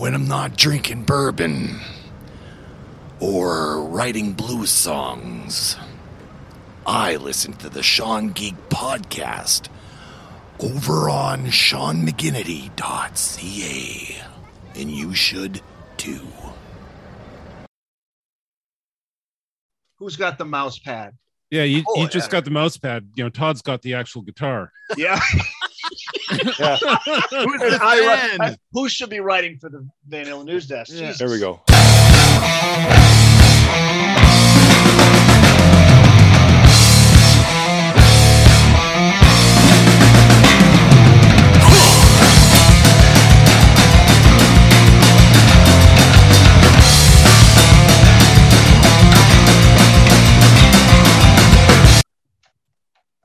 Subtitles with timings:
[0.00, 1.78] when I'm not drinking bourbon
[3.20, 5.76] or writing blues songs,
[6.86, 9.68] I listen to the Sean Geek podcast
[10.58, 14.22] over on SeanMcGinnity.ca.
[14.74, 15.60] And you should
[15.98, 16.26] too.
[19.98, 21.12] Who's got the mouse pad?
[21.50, 23.10] Yeah, you, Oh, you just got the mouse pad.
[23.16, 24.72] You know, Todd's got the actual guitar.
[24.96, 25.20] Yeah.
[26.58, 28.40] Yeah, Who's the I- fan?
[28.40, 30.92] I- who should be writing for the Van Halen news desk?
[30.94, 31.12] Yeah.
[31.12, 31.60] There we go.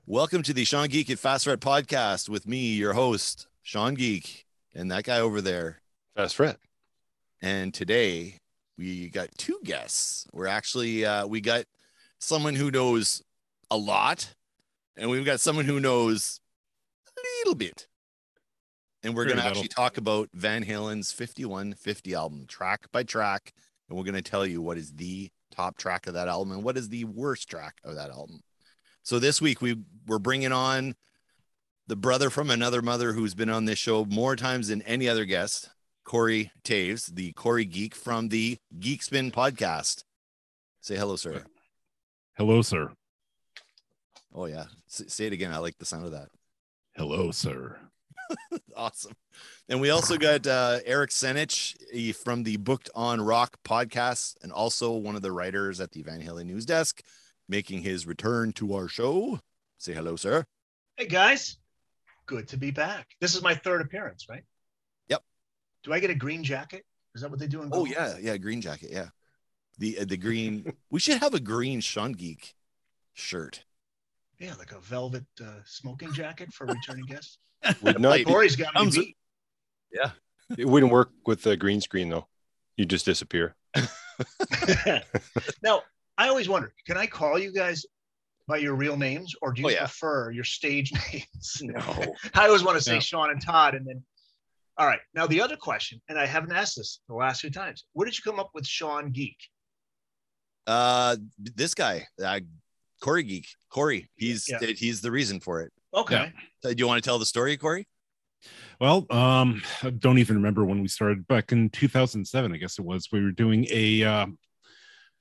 [0.08, 4.46] Welcome to the Sean Geek at Fast Fred podcast with me, your host, Sean Geek,
[4.76, 5.82] and that guy over there.
[6.16, 6.58] Fast Fred.
[7.42, 8.38] And today
[8.78, 10.28] we got two guests.
[10.32, 11.66] We're actually uh, we got
[12.20, 13.24] someone who knows
[13.72, 14.36] a lot,
[14.96, 16.40] and we've got someone who knows
[17.08, 17.88] a little bit.
[19.02, 23.54] And we're going to actually talk about Van Halen's 5150 album, track by track,
[23.90, 26.64] and we're going to tell you what is the top track of that album and
[26.64, 28.44] what is the worst track of that album.
[29.06, 30.96] So this week we we're bringing on
[31.86, 35.26] the brother from another mother who's been on this show more times than any other
[35.26, 35.70] guest,
[36.04, 40.06] Corey Taves, the Corey Geek from the Geek Spin podcast.
[40.82, 41.44] Say hello, sir.
[42.36, 42.94] Hello, sir.
[44.34, 45.54] Oh yeah, S- say it again.
[45.54, 46.30] I like the sound of that.
[46.96, 47.78] Hello, sir.
[48.76, 49.14] Awesome.
[49.70, 54.92] And we also got uh, Eric Senich from the Booked on Rock podcast, and also
[54.94, 57.02] one of the writers at the Van Halen News Desk,
[57.48, 59.40] making his return to our show.
[59.78, 60.46] Say hello, sir.
[60.98, 61.58] Hey guys,
[62.26, 63.08] good to be back.
[63.20, 64.44] This is my third appearance, right?
[65.10, 65.22] Yep.
[65.84, 66.84] Do I get a green jacket?
[67.14, 67.68] Is that what they do in?
[67.68, 67.90] Oh golf?
[67.90, 69.08] yeah, yeah, green jacket, yeah.
[69.78, 70.74] The uh, the green.
[70.90, 72.56] we should have a green Sean Geek
[73.14, 73.64] shirt.
[74.40, 77.38] yeah, like a velvet uh, smoking jacket for returning guests.
[77.82, 78.24] Would not.
[78.26, 79.18] Corey's got me Comes- beat.
[80.58, 82.28] it wouldn't work with the green screen though.
[82.78, 83.56] You just disappear.
[85.64, 85.82] now,
[86.18, 87.86] I always wonder, can I call you guys
[88.48, 89.80] by your real names, or do you Oh, yeah.
[89.80, 91.62] prefer your stage names?
[91.62, 91.80] No.
[92.34, 93.00] I always want to say Yeah.
[93.00, 94.04] Sean and Todd, and then.
[94.78, 95.00] All right.
[95.14, 97.86] Now the other question, and I haven't asked this the last few times.
[97.94, 99.38] Where did you come up with Sean Geek?
[100.68, 102.40] Uh, this guy, uh,
[103.02, 104.10] Corey Geek, Corey.
[104.16, 104.60] He's Yeah.
[104.62, 105.72] he's the reason for it.
[105.94, 106.34] Okay.
[106.64, 107.88] Uh, Do you want to tell the story, Corey?
[108.82, 112.84] Well, um, I don't even remember when we started back in 2007, I guess it
[112.84, 113.08] was.
[113.12, 114.26] We were doing a uh,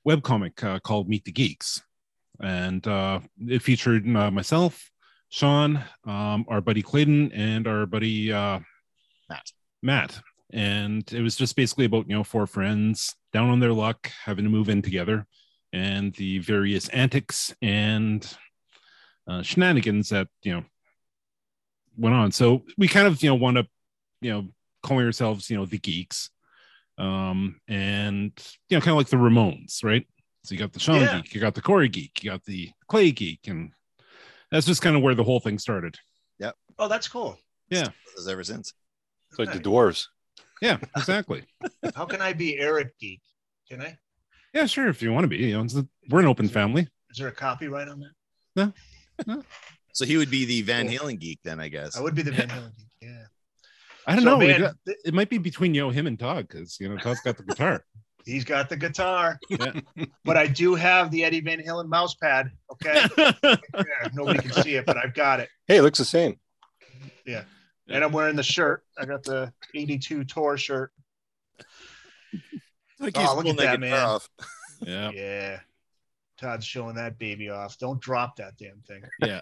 [0.07, 1.81] webcomic uh, called Meet the Geeks,
[2.39, 4.91] and uh, it featured uh, myself,
[5.29, 8.59] Sean, um, our buddy Clayton, and our buddy uh,
[9.29, 9.51] Matt.
[9.81, 10.19] Matt.
[10.53, 14.45] And it was just basically about, you know, four friends down on their luck, having
[14.45, 15.25] to move in together,
[15.73, 18.25] and the various antics and
[19.27, 20.63] uh, shenanigans that, you know,
[21.97, 22.31] went on.
[22.31, 23.67] So we kind of, you know, wound up,
[24.21, 24.47] you know,
[24.83, 26.29] calling ourselves, you know, the geeks.
[26.97, 28.31] Um, and
[28.69, 30.05] you know, kind of like the Ramones, right?
[30.43, 31.21] So you got the Sean Yeah.
[31.21, 33.71] geek, you got the Corey geek, you got the Clay geek, and
[34.51, 35.97] that's just kind of where the whole thing started.
[36.39, 36.55] Yep.
[36.77, 37.37] Oh, that's cool.
[37.69, 37.89] Yeah.
[38.15, 38.73] Has ever since.
[39.29, 40.05] It's like the dwarves.
[40.61, 41.43] Yeah, exactly.
[41.95, 43.21] How can I be Eric Geek?
[43.69, 43.97] Can I?
[44.53, 44.87] yeah, sure.
[44.87, 46.87] If you want to be, you know, we're an open family.
[47.09, 47.99] Is there a copyright on
[48.55, 48.73] that?
[49.27, 49.43] No,
[49.93, 51.97] so he would be the Van Halen geek then, I guess.
[51.97, 52.87] I would be the Van Halen Geek.
[54.07, 54.13] Yeah.
[54.13, 54.37] I don't So, know.
[54.37, 57.21] man, got- it might be between you know him and Todd because you know Todd's
[57.21, 57.83] got the guitar.
[58.25, 59.79] he's got the guitar, Yeah.
[60.23, 62.51] but I do have the Eddie Van Halen mouse pad.
[62.71, 63.05] Okay.
[63.75, 65.49] Yeah, nobody can see it, but I've got it.
[65.67, 66.39] Hey, it looks the same.
[67.25, 67.43] Yeah,
[67.89, 68.83] and I'm wearing the shirt.
[68.97, 70.91] I got the 82 tour shirt.
[72.99, 73.93] Like Oh, look at that, man.
[73.93, 74.29] off.
[74.81, 75.59] yeah, Yeah.
[76.39, 77.77] Todd's showing that baby off.
[77.77, 79.03] Don't drop that damn thing.
[79.21, 79.39] yeah.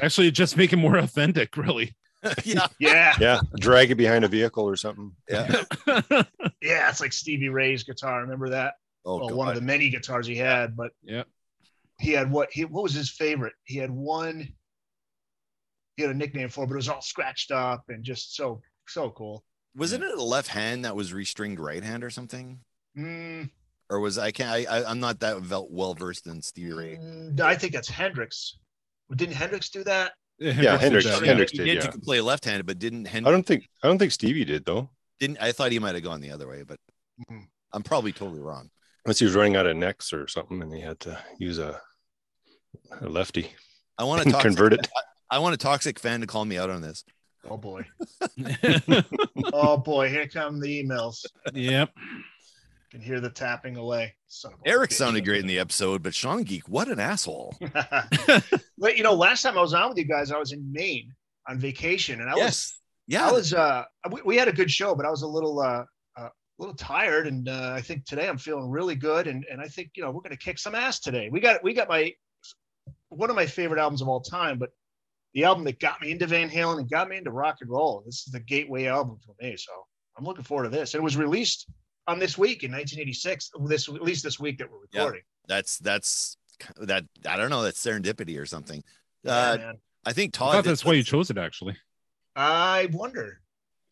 [0.00, 1.94] Actually, just make it more authentic, really.
[2.44, 2.66] yeah.
[2.78, 3.14] Yeah.
[3.20, 5.12] Yeah, drag it behind a vehicle or something.
[5.28, 5.62] Yeah.
[5.86, 6.22] Yeah.
[6.90, 8.20] It's like Stevie Ray's guitar.
[8.22, 8.74] Remember that?
[9.06, 9.36] Oh, well, God.
[9.36, 11.22] one of the many guitars he had, but Yeah.
[12.00, 13.54] he had what he what was his favorite?
[13.64, 14.48] He had one
[15.96, 18.60] he had a nickname for, it, but it was all scratched up and just so
[18.86, 19.44] so cool.
[19.76, 22.60] Wasn't it a left hand that was restringed right hand or something?
[22.96, 23.50] Mm,
[23.90, 25.40] Or was I can't I, I I'm not that
[25.70, 26.96] well versed in Stevie Ray.
[26.96, 28.58] mm, I think that's Hendrix.
[29.14, 30.12] Didn't Hendrix do that?
[30.40, 31.74] Yeah, Hendrix- did Hendrix he did, did.
[31.78, 31.84] yeah.
[31.84, 34.64] You could play left handed, but didn't I don't think I don't think Stevie did
[34.64, 34.90] though.
[35.18, 36.78] didn't I thought he might have gone the other way, but
[37.30, 37.46] Mhm.
[37.72, 38.70] I'm probably totally wrong.
[39.04, 41.80] Unless he was running out of necks or something and he had to use a,
[43.00, 43.50] a lefty
[43.98, 44.86] I want to and convert it.
[45.30, 47.04] I want a toxic fan to call me out on this.
[47.50, 47.84] Oh boy.
[49.52, 50.08] Oh boy.
[50.08, 51.24] Here come the emails.
[51.54, 51.90] yep.
[52.90, 54.14] Can hear the tapping away.
[54.64, 57.54] Eric sounded great in the episode, but Sean Geek, what an asshole.
[58.78, 61.12] but you know, last time I was on with you guys, I was in Maine
[61.48, 62.74] on vacation, and I was.
[63.06, 63.28] Yeah.
[63.28, 65.84] I was uh we, we had a good show, but I was a little uh
[66.58, 69.68] a little tired, and uh, I think today I'm feeling really good, and and I
[69.68, 71.28] think you know we're gonna kick some ass today.
[71.30, 72.12] We got we got my
[73.10, 74.70] one of my favorite albums of all time, but
[75.34, 78.02] the album that got me into Van Halen and got me into rock and roll.
[78.04, 79.72] This is the gateway album for me, so
[80.16, 80.94] I'm looking forward to this.
[80.94, 81.68] It was released
[82.08, 83.50] on this week in 1986.
[83.66, 85.02] This at least this week that we're Yeah.
[85.02, 85.22] recording.
[85.46, 86.36] that's that's
[86.80, 88.82] that I don't know, that's serendipity or something.
[89.22, 89.74] Yeah, Uh man.
[90.04, 91.76] I think I Todd thought did that's why you chose it actually.
[92.34, 93.40] I wonder.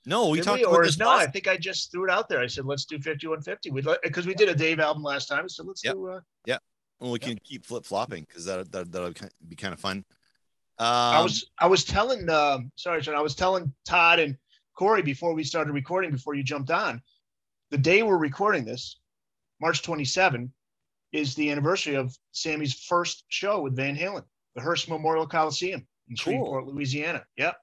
[0.07, 0.63] No, we Did talked we?
[0.65, 2.41] about or this no, I think I just threw it out there.
[2.41, 3.71] I said, let's do 5150.
[3.71, 5.49] We'd because we did a Dave album last time.
[5.49, 5.95] So let's Yep.
[5.95, 6.59] do uh yeah,
[7.01, 9.13] well, we can keep flip flopping because that that that'll
[9.49, 10.05] be kind of fun.
[10.79, 14.37] Um, I was I was telling um sorry, Sean, I was telling Todd and
[14.75, 17.03] Corey before we started recording, before you jumped on,
[17.71, 18.99] the day we're recording this,
[19.61, 20.53] March 27,
[21.13, 24.25] is the anniversary of Sammy's first show with Van Halen,
[24.55, 26.35] the Hirsch Memorial Coliseum in Cool.
[26.35, 27.25] Shreveport, Louisiana.
[27.37, 27.57] Yep.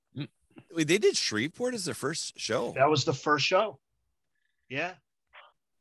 [0.76, 2.74] wait, they did Shreveport as their first show.
[2.76, 3.80] That was the first show.
[4.70, 4.94] Yeah.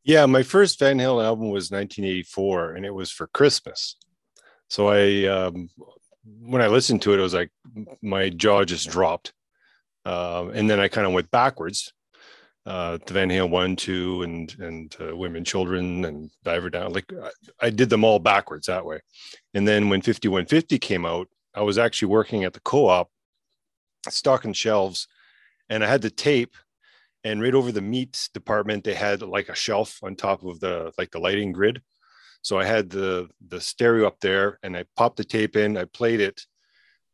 [0.04, 3.96] Yeah, my first Van Halen album was 1984, and it was for Christmas.
[4.68, 5.68] So I, um,
[6.40, 7.50] when I listened to it, it was like
[8.02, 9.32] my jaw just dropped,
[10.04, 11.92] um, and then I kind of went backwards.
[12.64, 16.92] Uh, to Van Halen one, two, and and uh, Women, Children, and Diver Down.
[16.92, 19.00] Like I, I did them all backwards that way.
[19.52, 23.10] And then when 5150 came out, I was actually working at the co-op,
[24.08, 25.08] stocking shelves,
[25.68, 26.54] and I had the tape
[27.24, 30.92] and right over the meat department they had like a shelf on top of the
[30.98, 31.80] like the lighting grid
[32.42, 35.84] so i had the the stereo up there and i popped the tape in i
[35.84, 36.42] played it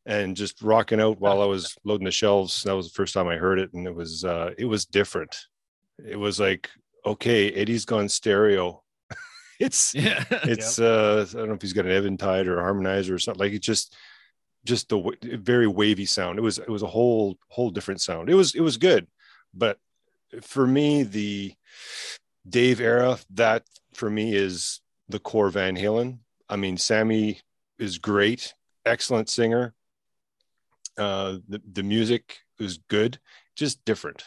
[0.08, 2.62] and just rocking out while i was loading the shelves.
[2.64, 5.36] That was the first time i heard it and it was uh it was different.
[6.04, 6.68] It was like
[7.06, 8.82] okay eddie's gone stereo.
[9.60, 10.24] It's Yeah.
[10.30, 13.40] it's uh i don't know if he's got an eventide or a harmonizer or something.
[13.40, 13.94] Like it's just
[14.64, 16.38] just the very wavy sound.
[16.38, 18.28] It was it was a whole whole different sound.
[18.28, 19.06] It was it was good
[19.54, 19.78] but
[20.42, 21.54] for me the
[22.48, 23.64] dave era that
[23.94, 26.18] for me is the core van halen.
[26.48, 27.40] I mean sammy
[27.78, 28.54] is great
[28.84, 29.74] excellent singer
[30.98, 33.18] uh the, the music is good
[33.56, 34.24] just different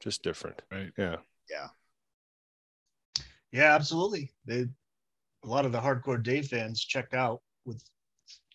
[0.00, 0.92] just different Right.
[0.96, 1.16] yeah
[1.50, 1.68] Yeah,
[3.52, 4.32] Yeah, absolutely.
[4.46, 4.66] They,
[5.44, 7.82] a lot of the hardcore Dave fans checked out with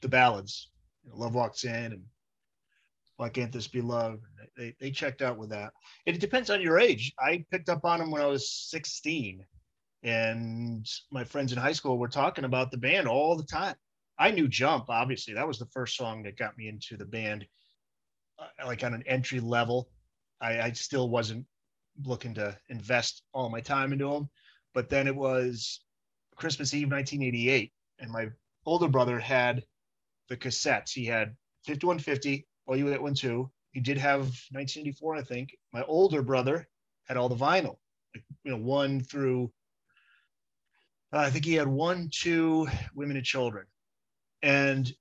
[0.01, 0.71] the ballads.
[1.03, 2.03] You know, Love Walks In and
[3.17, 4.19] Why Can't This Be Love?
[4.57, 5.71] They, they checked out with that.
[6.05, 7.13] It depends on your age.
[7.19, 9.45] I picked up on them when I was 16,
[10.03, 13.75] and my friends in high school were talking about the band all the time.
[14.19, 15.33] I knew Jump, obviously.
[15.33, 17.47] That was the first song that got me into the band,
[18.37, 19.89] uh, like on an entry level.
[20.41, 21.45] I, I still wasn't
[22.05, 24.29] looking to invest all my time into them
[24.73, 25.81] but then it was
[26.35, 28.29] Christmas Eve 1988, and my
[28.65, 29.63] older brother had
[30.29, 30.91] the cassettes.
[30.91, 33.51] He had 5150, All You Get One Two.
[33.71, 35.57] He did have 1984, I think.
[35.73, 36.67] My older brother
[37.07, 37.77] had all the vinyl,
[38.43, 39.51] you know, one through.
[41.13, 43.65] uh, I think he had one, two, Women and Children,
[44.41, 44.91] and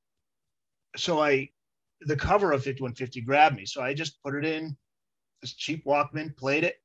[0.96, 1.50] so I,
[2.02, 3.66] the cover of 5150 grabbed me.
[3.66, 4.76] So I just put it in
[5.42, 6.76] this cheap Walkman, played it,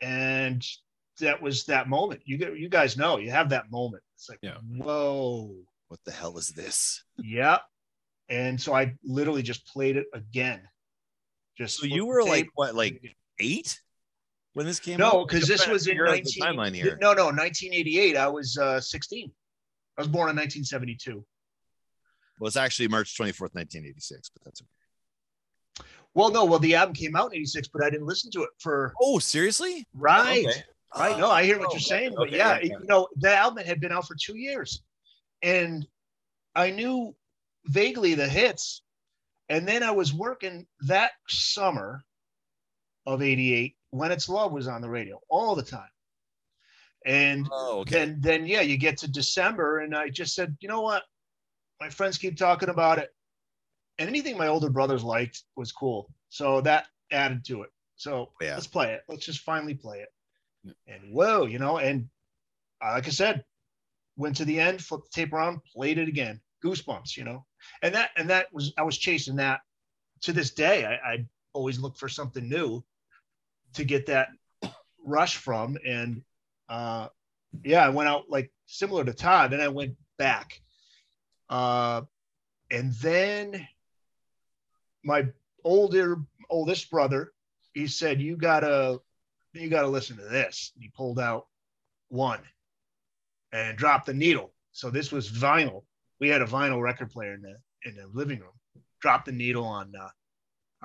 [0.00, 0.64] and
[1.20, 2.22] that was that moment.
[2.24, 4.02] You get, you guys know, you have that moment.
[4.16, 4.56] It's like, Yeah.
[4.66, 5.54] whoa,
[5.88, 7.04] What the hell is this?
[7.18, 7.58] yeah.
[8.28, 10.62] And so I literally just played it again.
[11.58, 13.78] Just So you were like what, like eight
[14.54, 15.12] when this came out?
[15.12, 16.98] no, because this I'm trying to was in figure out the 19, timeline here.
[17.00, 18.16] No, no, 1988.
[18.16, 19.30] I was uh, 16.
[19.98, 21.24] I was born in 1972.
[22.38, 25.88] Well, it's actually March 24th, 1986, but that's okay.
[26.14, 28.50] Well, no, well, the album came out in 86, but I didn't listen to it
[28.58, 29.86] for Oh, seriously?
[29.94, 30.46] right.
[30.46, 30.62] Okay.
[30.98, 31.18] Right.
[31.18, 32.76] No, I hear what Oh, you're okay, saying, but okay, yeah, yeah, yeah.
[32.80, 34.82] you know, the album had been out for two years,
[35.40, 35.86] and
[36.54, 37.16] I knew
[37.64, 38.82] vaguely the hits,
[39.48, 42.04] and then I was working that summer
[43.06, 45.88] of '88 when "It's Love" was on the radio all the time,
[47.06, 47.92] and Oh, okay.
[47.92, 51.04] then then yeah, you get to December, and I just said, you know what,
[51.82, 53.12] my friends keep talking about it,
[53.98, 57.70] and anything my older brothers liked was cool, so that added to it.
[57.96, 58.54] So Yeah.
[58.54, 59.02] let's play it.
[59.08, 60.12] Let's just finally play it.
[60.86, 62.08] And whoa, you know, and
[62.80, 63.44] uh, like I said,
[64.16, 66.40] went to the end, flipped the tape around, played it again.
[66.64, 67.44] Goosebumps, you know,
[67.82, 69.62] and that and that was I was chasing that
[70.20, 70.84] to this day.
[70.84, 72.84] I, I always look for something new
[73.74, 74.28] to get that
[75.04, 76.22] rush from, and
[76.68, 77.08] uh,
[77.64, 79.50] yeah, I went out like similar to Todd.
[79.50, 80.62] Then I went back,
[81.52, 82.02] uh,
[82.70, 83.66] and then
[85.04, 85.26] my
[85.64, 86.16] older
[86.48, 87.32] oldest brother,
[87.74, 88.98] he said, "You gotta,
[89.52, 91.46] you gotta listen to this." He pulled out
[92.08, 92.40] one
[93.52, 94.52] and dropped the needle.
[94.72, 95.84] So this was vinyl.
[96.20, 98.58] We had a vinyl record player in the in the living room.
[99.00, 100.08] Dropped the needle on uh,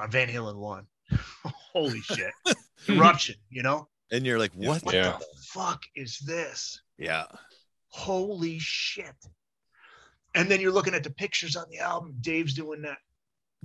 [0.01, 0.85] on Van Halen one.
[1.73, 2.33] Holy shit!
[2.89, 3.87] Eruption, you know.
[4.11, 4.83] And you're like, what?
[4.83, 5.17] What Yeah.
[5.19, 6.81] the fuck is this?
[6.97, 7.25] Yeah.
[7.89, 9.15] Holy shit!
[10.37, 12.15] And then you're looking at the pictures on the album.
[12.21, 12.97] Dave's doing that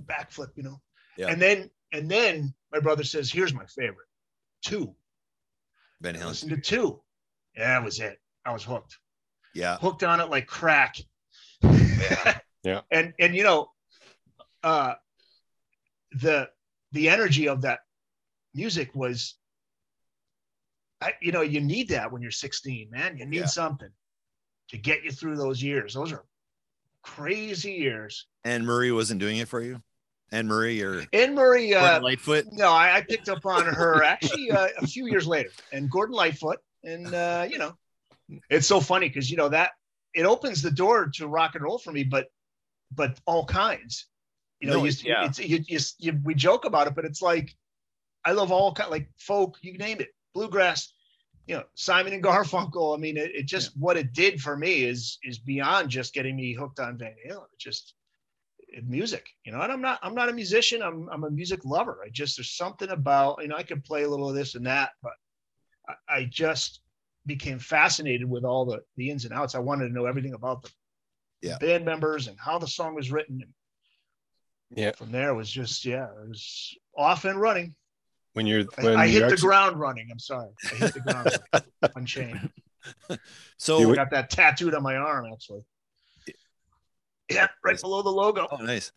[0.05, 0.81] backflip, you know.
[1.17, 1.27] Yeah.
[1.27, 4.07] And then and then my brother says, "Here's my favorite,
[4.63, 4.95] two."
[6.01, 6.27] Ben I Halen.
[6.27, 7.01] listened to two.
[7.55, 8.19] Yeah, that was it.
[8.45, 8.97] I was hooked.
[9.53, 9.77] Yeah.
[9.77, 10.97] Hooked on it like crack.
[12.63, 12.79] Yeah.
[12.91, 13.71] And and you know,
[14.63, 14.93] uh
[16.13, 16.49] the
[16.93, 17.79] the energy of that
[18.53, 19.35] music was
[21.01, 23.17] I, you know, you need that when you're 16, man.
[23.17, 23.45] You need Yeah.
[23.47, 23.89] something
[24.69, 25.93] to get you through those years.
[25.93, 26.23] Those are
[27.03, 28.25] crazy years.
[28.43, 29.81] Anne Murray wasn't doing it for you?
[30.31, 32.45] Anne Murray or Anne Murray, uh, Lightfoot?
[32.51, 36.15] no, I, I picked up on her actually uh, a few years later, and Gordon
[36.15, 37.77] Lightfoot, and uh, you know,
[38.49, 39.71] it's so funny because you know that
[40.13, 42.27] it opens the door to rock and roll for me, but
[42.91, 44.07] but all kinds.
[44.59, 45.25] You know, No, you, yeah.
[45.25, 47.55] it's, you, you, you, we joke about it, but it's like
[48.25, 50.93] I love all kind like folk, you name it, bluegrass.
[51.47, 52.95] You know, Simon and Garfunkel.
[52.95, 56.35] I mean, it, it just what it did for me is is beyond just getting
[56.35, 57.43] me hooked on Van Halen.
[57.53, 57.95] It just
[58.69, 59.61] it- music, you know.
[59.61, 60.81] And I'm not I'm not a musician.
[60.81, 61.99] I'm I'm a music lover.
[62.05, 64.65] I just there's something about you know I can play a little of this and
[64.67, 65.13] that, but
[65.89, 66.79] I, I just
[67.25, 69.53] became fascinated with all the the ins and outs.
[69.55, 70.71] I wanted to know everything about the
[71.41, 71.57] Yeah.
[71.57, 73.41] band members and how the song was written.
[73.43, 73.53] And
[74.79, 74.91] Yeah.
[74.93, 77.75] from there it was just yeah, it was off and running.
[78.33, 80.07] When you're I, when I you hit the actually- ground running.
[80.11, 82.49] I'm sorry, I hit the ground running, unchained.
[83.57, 85.61] So You I got that tattooed on my arm actually.
[87.29, 88.45] Yeah, right below the logo.
[88.51, 88.91] oh nice.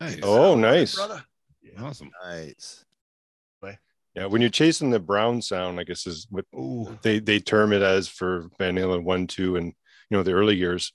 [0.00, 0.20] Nice.
[0.22, 0.94] Oh, nice.
[0.94, 1.22] brother.
[1.62, 1.82] Yeah.
[1.82, 2.10] Awesome.
[2.24, 2.84] Nice.
[4.16, 6.98] Yeah, when you're chasing the brown sound, I guess is what Ooh.
[7.02, 10.56] they they term it as for Van Halen one, two, and you know the early
[10.56, 10.92] years.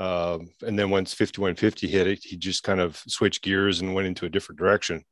[0.00, 4.06] Um, and then once 5150 hit it, he just kind of switched gears and went
[4.08, 5.04] into a different direction.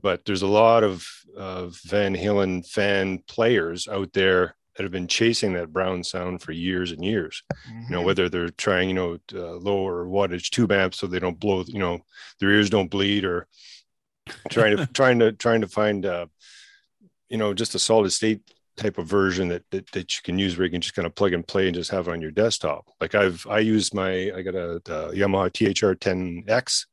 [0.00, 5.08] But there's a lot of uh, Van Halen fan players out there that have been
[5.08, 7.42] chasing that brown sound for years and years.
[7.66, 8.04] You know, Mhm.
[8.04, 11.80] whether they're trying, you know, uh, lower wattage tube amps so they don't blow, you
[11.80, 12.00] know,
[12.38, 13.48] their ears don't bleed, or
[14.50, 16.26] trying to trying to trying to find, uh,
[17.28, 18.40] you know, just a solid state
[18.76, 21.14] type of version that, that that you can use where you can just kind of
[21.16, 22.86] plug and play and just have it on your desktop.
[23.00, 26.86] Like I've I use my I got a, a Yamaha THR 10X,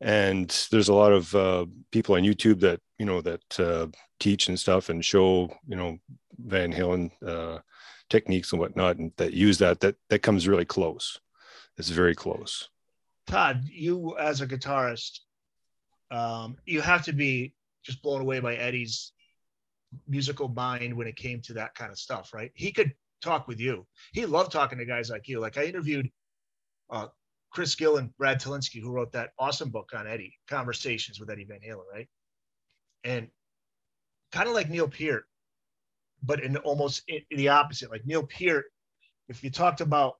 [0.00, 3.86] and there's a lot of uh, people on YouTube that you know that uh,
[4.18, 5.98] teach and stuff and show you know
[6.38, 7.58] Van Halen uh,
[8.08, 11.18] techniques and whatnot, and that use that that that comes really close.
[11.76, 12.68] It's very close.
[13.26, 15.20] Todd, you as a guitarist,
[16.10, 17.54] um, you have to be
[17.84, 19.12] just blown away by Eddie's
[20.08, 22.50] musical mind when it came to that kind of stuff, right?
[22.54, 22.92] He could
[23.22, 23.86] talk with you.
[24.12, 25.40] He loved talking to guys like you.
[25.40, 26.10] Like I interviewed
[26.90, 27.08] uh,
[27.50, 31.44] Chris Gill and Brad Tolinski, who wrote that awesome book on Eddie, Conversations with Eddie
[31.44, 32.08] Van Halen, right?
[33.04, 33.28] And
[34.32, 35.24] kind of like Neil Peart,
[36.22, 37.90] but in almost i the opposite.
[37.90, 38.66] Like Neil Peart,
[39.28, 40.14] if you talked about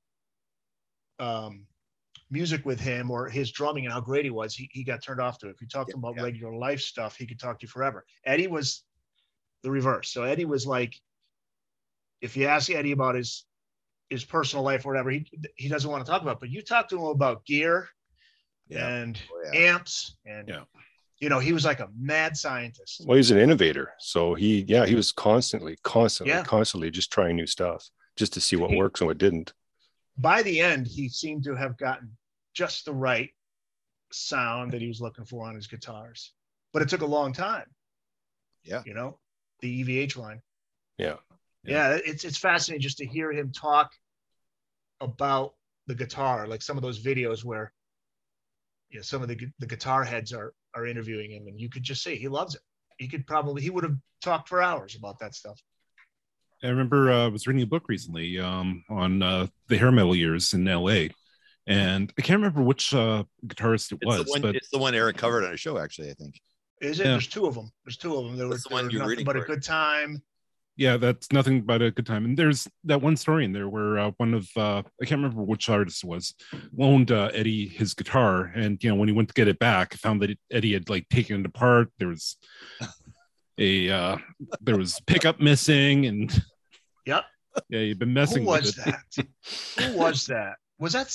[1.18, 1.66] um,
[2.30, 5.20] music with him or his drumming and how great he was, he, he got turned
[5.20, 5.52] off to it.
[5.52, 6.22] If you talked Yeah, about yeah.
[6.22, 8.04] regular life stuff, he could talk to you forever.
[8.24, 8.82] Eddie was
[9.62, 10.10] the reverse.
[10.10, 10.94] So Eddie was like,
[12.20, 13.46] if you ask Eddie about his
[14.10, 15.26] his personal life or whatever, he
[15.56, 16.40] he doesn't want to talk about.
[16.40, 17.88] But you talk to him about gear
[18.68, 18.86] Yeah.
[18.88, 19.60] and Oh, yeah.
[19.74, 20.64] amps and Yeah.
[21.20, 23.02] you know, he was like a mad scientist.
[23.06, 26.42] Well, he's an innovator, so he yeah he was constantly, constantly, Yeah.
[26.44, 29.52] constantly just trying new stuff just to see what He- works and what didn't.
[30.18, 32.16] By the end, he seemed to have gotten
[32.52, 33.30] just the right
[34.12, 36.32] sound that he was looking for on his guitars.
[36.72, 37.66] But it took a long time.
[38.64, 38.82] Yeah.
[38.84, 39.18] You know,
[39.60, 40.42] the EVH line.
[40.98, 41.16] Yeah.
[41.64, 43.90] yeah it's it's fascinating just to hear him talk
[45.00, 45.54] about
[45.86, 47.72] the guitar like some of those videos where
[48.90, 51.82] you know some of the the guitar heads are are interviewing him and you could
[51.82, 52.60] just see he loves it
[52.98, 55.60] he could probably he would have talked for hours about that stuff
[56.62, 60.14] I remember uh, I was reading a book recently um, on uh, the hair metal
[60.14, 61.06] years in LA,
[61.66, 64.42] and I can't remember which uh, guitarist it It's was, the one.
[64.42, 65.78] but It's the one Eric covered on a show.
[65.78, 66.38] Actually, I think.
[66.82, 67.12] is it Yeah.
[67.12, 69.24] there's two of them there's two of them there was, the one you're nothing reading
[69.24, 70.22] but a good time
[70.80, 72.24] yeah, that's nothing but a good time.
[72.24, 75.42] And there's that one story in there where uh, one of uh, I can't remember
[75.42, 76.34] which artist it was
[76.74, 79.92] loaned uh, Eddie his guitar, and you know when he went to get it back,
[79.92, 81.92] found that Eddie had like taken it apart.
[81.98, 82.38] There was
[83.58, 84.16] a uh,
[84.62, 86.32] there was pickup missing, and
[87.06, 87.24] Yep.
[87.68, 89.26] yeah, you've been messing with Who was that
[89.92, 91.14] who was that was that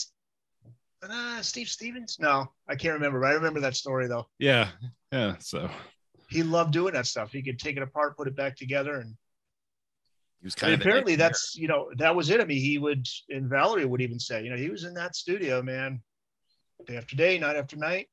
[1.09, 2.17] uh, Steve Stevens?
[2.19, 3.19] No, I can't remember.
[3.19, 4.27] But I remember that story though.
[4.37, 4.69] Yeah,
[5.11, 5.37] yeah.
[5.39, 5.71] So
[6.29, 7.31] He loved doing that stuff.
[7.31, 9.15] He could take it apart, put it back together, and,
[10.41, 12.39] He was kind and of apparently that's you know that was it.
[12.41, 15.15] I mean, he would and Valerie would even say, you know, he was in that
[15.15, 16.01] studio, man,
[16.85, 18.09] day after day, night after night.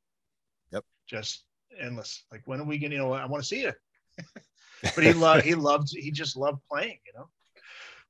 [0.73, 0.85] Yep.
[1.07, 1.45] Just
[1.79, 2.25] endless.
[2.31, 2.95] Like when are we gonna?
[2.95, 3.73] You know, I want to see you.
[4.95, 5.45] but he loved.
[5.45, 5.89] He loved.
[5.93, 6.99] He just loved playing.
[7.07, 7.29] You know.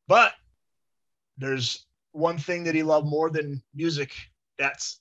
[0.09, 0.33] But
[1.39, 4.13] there's one thing that he loved more than music.
[4.59, 5.01] That's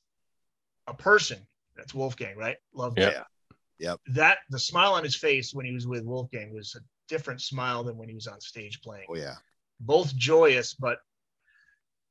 [0.88, 1.46] a person.
[1.76, 2.58] That's Wolfgang, right?
[2.74, 3.24] Loved Yeah.
[3.80, 4.00] Yep.
[4.08, 4.38] that.
[4.50, 6.80] The smile on his face when he was with Wolfgang was a
[7.12, 9.06] different smile than when he was on stage playing.
[9.10, 9.36] Oh yeah.
[9.82, 11.00] Both joyous, but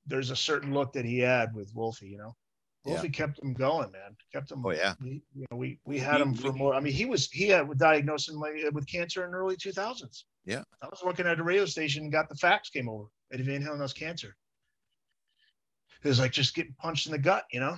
[0.07, 2.09] there's a certain look that he had with Wolfie.
[2.09, 2.37] You know,
[2.85, 2.93] Yeah.
[2.93, 4.17] Wolfie kept him going, man.
[4.33, 4.65] Kept him.
[4.65, 4.95] Oh yeah.
[5.01, 6.75] We, you know, we we had We- him for we- more.
[6.75, 10.25] I mean, he was he had diagnosed him uh, with cancer in the early 2000s.
[10.45, 10.63] Yeah.
[10.83, 13.05] I was working at a radio station and got the fax came over.
[13.33, 14.37] Eddie Van Halen has cancer.
[16.03, 17.77] It was like just getting punched in the gut, you know.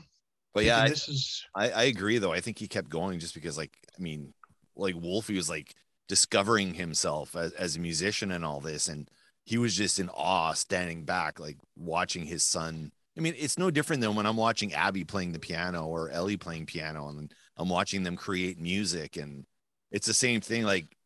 [0.55, 2.33] But yeah, I, this is I, I agree though.
[2.33, 4.33] I think he kept going just because like I mean,
[4.77, 5.75] like Wolfie was like
[6.09, 9.09] discovering himself as, as a musician and all this, and
[9.45, 12.93] he was just in awe standing back, like watching his son.
[13.17, 16.37] I mean, it's no different than when I'm watching Abby playing the piano or Ellie
[16.37, 19.45] playing piano and I'm watching them create music and
[19.91, 20.63] it's the same thing.
[20.65, 20.97] Like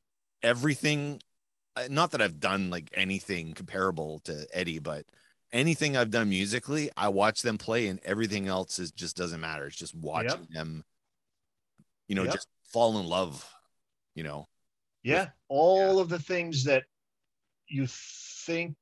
[0.42, 1.20] everything,
[1.74, 5.04] uh, not that I've done like anything comparable to Eddie, but
[5.52, 9.66] anything I've done musically, I watch them play and everything else is just doesn't matter.
[9.66, 10.84] It's just watching them,
[12.06, 12.34] you know, Yep.
[12.34, 13.48] just fall in love,
[14.14, 14.46] you know.
[15.06, 16.84] Yeah, all of the things that
[17.68, 18.76] you think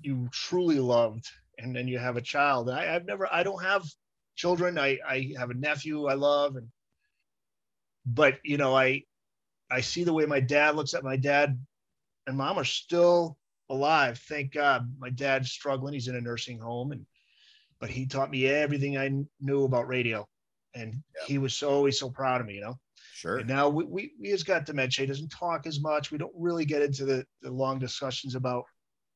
[0.00, 2.68] you truly loved, and then you have a child.
[2.70, 3.84] I, I've never, I don't have
[4.34, 4.78] children.
[4.78, 6.68] I, I have a nephew I love, and
[8.04, 9.04] but you know, I,
[9.70, 11.58] I see the way my dad looks at my dad
[12.26, 13.36] and mom are still
[13.70, 14.18] alive.
[14.28, 14.92] Thank God.
[14.98, 15.94] My dad's struggling.
[15.94, 17.06] He's in a nursing home, and
[17.80, 19.10] but he taught me everything I
[19.40, 20.26] knew about radio,
[20.74, 21.26] and Yeah.
[21.26, 22.54] he was so always so proud of me.
[22.54, 22.80] You know.
[23.14, 23.38] Sure.
[23.38, 25.04] And now we, we, we has got dementia.
[25.04, 26.10] He doesn't talk as much.
[26.10, 28.64] We don't really get into the, the long discussions about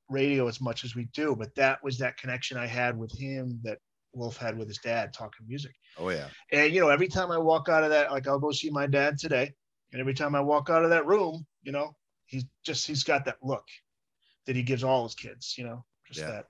[0.08, 3.58] radio as much as we do, but that was that connection I had with him
[3.64, 3.78] that
[4.12, 5.72] Wolf had with his dad talking music.
[5.98, 6.28] Oh yeah.
[6.52, 8.86] And, you know, every time I walk out of that, like I'll go see my
[8.86, 9.52] dad today.
[9.92, 13.24] And every time I walk out of that room, you know, he's just, he's got
[13.24, 13.64] that look
[14.46, 16.30] that he gives all his kids, you know, just Yeah.
[16.32, 16.44] that,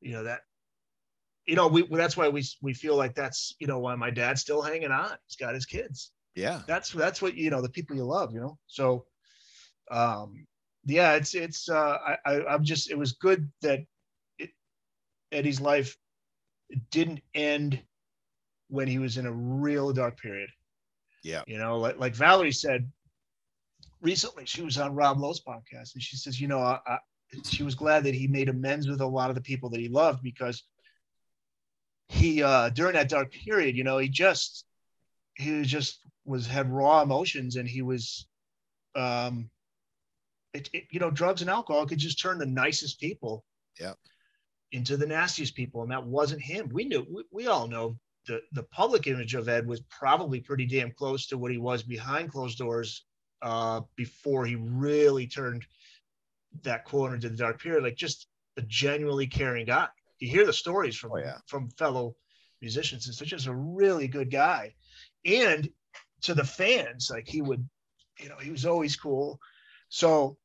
[0.00, 0.40] you know, that,
[1.46, 4.40] you know, we, that's why we, we feel like that's, you know, why my dad's
[4.40, 5.10] still hanging on.
[5.26, 6.62] He's got his kids Yeah.
[6.66, 9.04] that's that's what you know the people you love you know so
[9.90, 10.46] um
[10.84, 13.80] yeah it's it's uh i, I i'm just it was good that
[14.38, 14.50] it,
[15.32, 15.96] eddie's life
[16.90, 17.80] didn't end
[18.68, 20.48] when he was in a real dark period
[21.24, 21.42] Yeah.
[21.46, 22.90] you know like, like valerie said
[24.00, 26.98] recently she was on rob lowe's podcast and she says you know I, I,
[27.44, 29.88] she was glad that he made amends with a lot of the people that he
[29.88, 30.62] loved because
[32.08, 34.64] he uh during that dark period you know he just
[35.34, 38.26] he was just was had raw emotions and he was
[38.96, 39.50] um
[40.54, 43.44] it, it you know drugs and alcohol could just turn the nicest people
[43.78, 43.94] Yeah.
[44.72, 45.82] into the nastiest people.
[45.82, 46.68] And that wasn't him.
[46.72, 50.66] We knew we, we all know the the public image of ed was probably pretty
[50.66, 53.04] damn close to what he was behind closed doors
[53.42, 55.64] uh before he really turned
[56.62, 57.82] that corner to the dark period.
[57.84, 59.88] Like just a genuinely caring guy.
[60.18, 61.38] You hear the stories from Oh, yeah.
[61.46, 62.16] from fellow
[62.60, 63.06] musicians.
[63.06, 64.74] And such just a really good guy.
[65.24, 65.70] And
[66.22, 67.68] to the fans like he would
[68.18, 69.38] you know he was always cool
[69.88, 70.36] so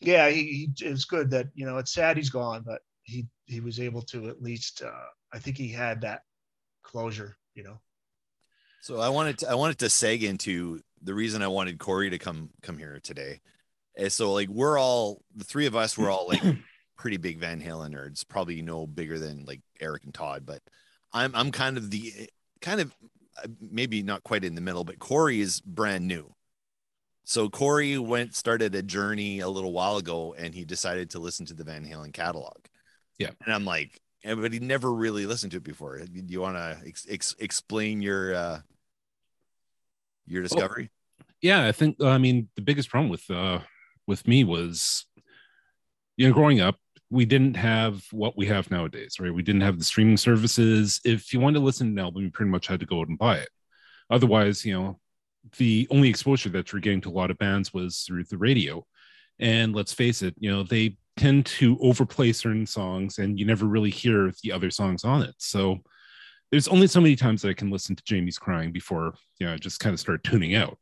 [0.00, 0.42] yeah he,
[0.78, 4.02] he it's good that you know it's sad he's gone but he he was able
[4.02, 6.22] to at least uh i think he had that
[6.82, 7.78] closure you know
[8.80, 12.18] So I wanted to, I wanted to seg into the reason I wanted Corey to
[12.18, 13.40] come come here today.
[13.96, 16.42] is so like we're all the three of us we're all like
[16.96, 20.60] pretty big Van Halen nerds, probably no bigger than like Eric and Todd, but
[21.12, 22.28] I'm I'm kind of the
[22.60, 22.94] kind of
[23.60, 26.34] maybe not quite in the middle, but Corey is brand new.
[27.24, 31.46] So Corey went started a journey a little while ago and he decided to listen
[31.46, 32.58] to the Van Halen catalog.
[33.18, 33.30] Yeah.
[33.44, 35.98] And I'm like, but he never really listened to it before.
[35.98, 38.60] Do you want to ex- ex- explain your uh
[40.26, 40.90] your discovery?
[41.44, 43.58] yeah i think i mean the biggest problem with uh
[44.06, 45.04] with me was
[46.16, 46.76] you know growing up
[47.14, 49.32] we didn't have what we have nowadays right?
[49.32, 51.00] We didn't have the streaming services.
[51.04, 53.08] If you wanted to listen to an album you pretty much had to go out
[53.08, 53.48] and buy it.
[54.10, 54.98] Otherwise you know
[55.58, 58.84] the only exposure that you're getting to a lot of bands was through the radio.
[59.38, 63.66] And let's face it you know they tend to overplay certain songs and you never
[63.66, 65.34] really hear the other songs on it.
[65.38, 65.78] So
[66.50, 69.54] there's only so many times that I can listen to Jamie's crying before you know
[69.54, 70.78] I just kind of start tuning out.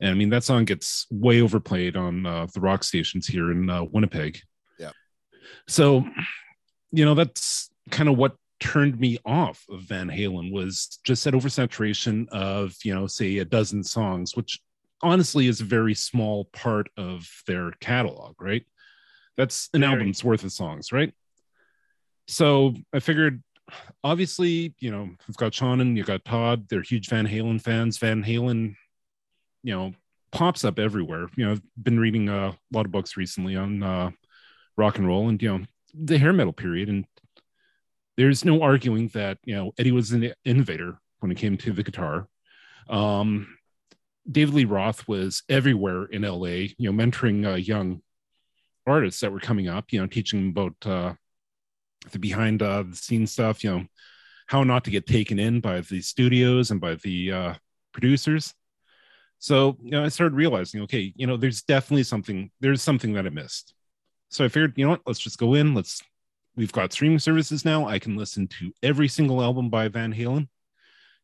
[0.00, 3.68] And I mean that song gets way overplayed on uh, the rock stations here in
[3.68, 4.40] uh, Winnipeg.
[5.66, 6.04] So,
[6.92, 11.34] you know that's kind of what turned me off of Van Halen was just that
[11.34, 14.60] oversaturation of, you know, say a dozen songs, which
[15.02, 18.64] honestly is a very small part of their catalog, right?
[19.36, 19.92] That's an Very.
[19.92, 21.12] album's worth of songs, right?
[22.28, 23.42] So I figured,
[24.02, 26.66] obviously, you know, we've got Sean and you've got Todd.
[26.68, 27.98] They're huge Van Halen fans.
[27.98, 28.74] Van Halen,
[29.62, 29.92] you know,
[30.32, 31.28] pops up everywhere.
[31.36, 34.10] You know, I've been reading uh, a lot of books recently on uh,
[34.76, 36.88] rock and roll and, you know, the hair metal period.
[36.88, 37.06] And
[38.16, 41.82] there's no arguing that, you know, Eddie was an innovator when it came to the
[41.82, 42.28] guitar.
[42.88, 43.56] Um,
[44.30, 48.02] David Lee Roth was everywhere in LA, you know, mentoring uh, young
[48.86, 51.14] artists that were coming up, you know, teaching them about uh,
[52.10, 53.84] the behind uh, the scene stuff, you know,
[54.46, 57.54] how not to get taken in by the studios and by the uh,
[57.92, 58.54] producers.
[59.38, 63.26] So, you know, I started realizing, okay, you know, there's definitely something, there's something that
[63.26, 63.74] I missed.
[64.28, 65.74] So I figured, you know what, let's just go in.
[65.74, 66.02] Let's,
[66.56, 67.86] we've got streaming services now.
[67.86, 70.48] I can listen to every single album by Van Halen.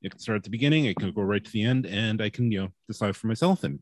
[0.03, 2.29] It can start at the beginning, it can go right to the end, and I
[2.29, 3.63] can, you know, decide for myself.
[3.63, 3.79] And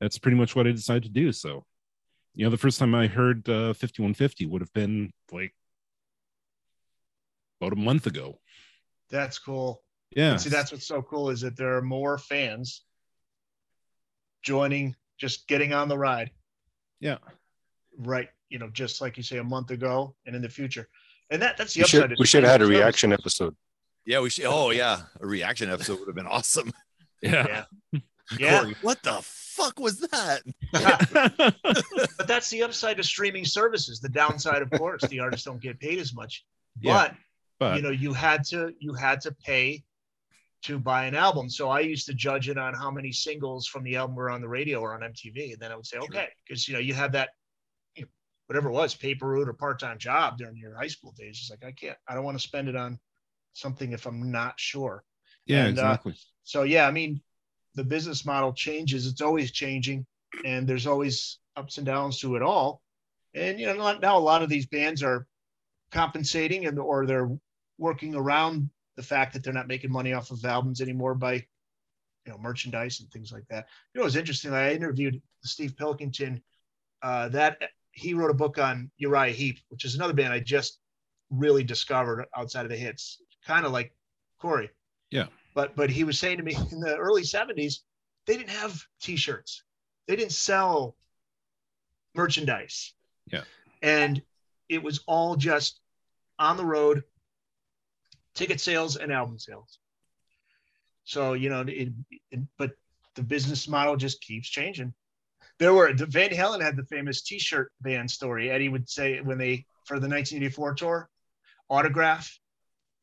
[0.00, 1.32] that's pretty much what I decided to do.
[1.32, 1.64] So,
[2.34, 5.54] you know, the first time I heard uh, 5150 would have been like
[7.60, 8.40] about a month ago.
[9.10, 9.82] That's cool.
[10.16, 10.32] Yeah.
[10.32, 12.82] And see, that's what's so cool is that there are more fans
[14.42, 16.30] joining, just getting on the ride.
[17.00, 17.18] Yeah.
[18.02, 18.28] Right.
[18.48, 20.88] You know, just like you say a month ago and in the future.
[21.30, 22.00] And that that's the We upside.
[22.10, 23.56] should, we should have had a streaming reaction episode.
[24.04, 24.44] Yeah, we should.
[24.46, 26.72] Oh yeah, a reaction episode would have been awesome.
[27.22, 27.64] yeah.
[28.38, 28.60] Yeah.
[28.62, 30.40] Corey, what the fuck was that?
[30.74, 31.52] service.
[32.16, 34.00] but that's the upside of streaming services.
[34.00, 36.44] The downside, of course, the artists don't get paid as much.
[36.80, 36.94] Yeah.
[36.94, 37.14] But
[37.58, 39.82] but you know you had to you had to pay
[40.62, 43.82] to buy an album so i used to judge it on how many singles from
[43.84, 46.04] the album were on the radio or on mtv and then i would say Sure.
[46.04, 47.41] okay because you know you have that you know,
[48.46, 51.38] whatever it was paper route or part-time job during your high school days.
[51.40, 52.98] It's like i can't i don't want to spend it on
[53.54, 55.04] something if i'm not sure.
[55.46, 56.14] Yeah, and, uh, exactly.
[56.44, 57.20] so yeah i mean
[57.74, 59.06] the business model changes.
[59.06, 60.06] It's always changing
[60.44, 62.82] and there's always ups and downs to it all.
[63.34, 65.26] And you know now a lot of these bands are
[65.90, 67.30] compensating and or they're
[67.78, 72.32] working around the fact that they're not making money off of albums anymore by you
[72.32, 73.66] know merchandise and things like that.
[73.94, 76.42] You know it was interesting i interviewed steve pilkington
[77.02, 77.58] uh, that
[77.92, 80.78] he wrote a book on uriah heep which is another band i just
[81.30, 83.94] really discovered outside of the hits kind of like
[84.38, 84.70] corey.
[85.10, 85.26] Yeah.
[85.54, 87.76] but but he was saying to me in the early 70s
[88.26, 89.64] they didn't have t-shirts.
[90.06, 90.96] They didn't sell
[92.14, 92.94] merchandise.
[93.30, 93.44] Yeah.
[93.82, 94.22] and
[94.68, 95.80] it was all just
[96.38, 97.04] on the road
[98.34, 99.78] ticket sales and album sales.
[101.04, 101.92] So you know it,
[102.30, 102.72] it but
[103.14, 104.94] the business model just keeps changing
[105.62, 109.38] there were the van halen had the famous t-shirt band story eddie would say when
[109.38, 111.08] they for the 1984 tour
[111.70, 112.38] autograph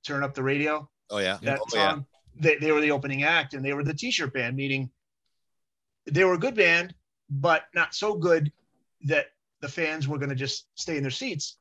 [0.05, 1.97] turn up the radio Oh yeah, that oh, yeah.
[2.35, 4.91] they, they were the opening act and they were the t-shirt band meaning
[6.05, 6.93] they were a good band
[7.29, 8.51] but not so good
[9.05, 9.27] that
[9.61, 11.57] the fans were going to just stay in their seats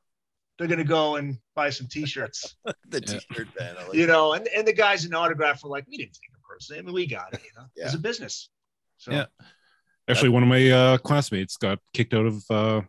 [0.57, 2.55] they're going to go and buy some t-shirts
[2.89, 3.19] the Yeah.
[3.19, 3.77] t-shirt band.
[3.87, 6.41] Like you know and, and the guys in autograph were like we didn't take it
[6.47, 8.49] personally i mean we got it you know it's a business
[8.97, 9.25] so Yeah.
[10.09, 12.81] Actually, one of my uh, classmates got kicked out of uh,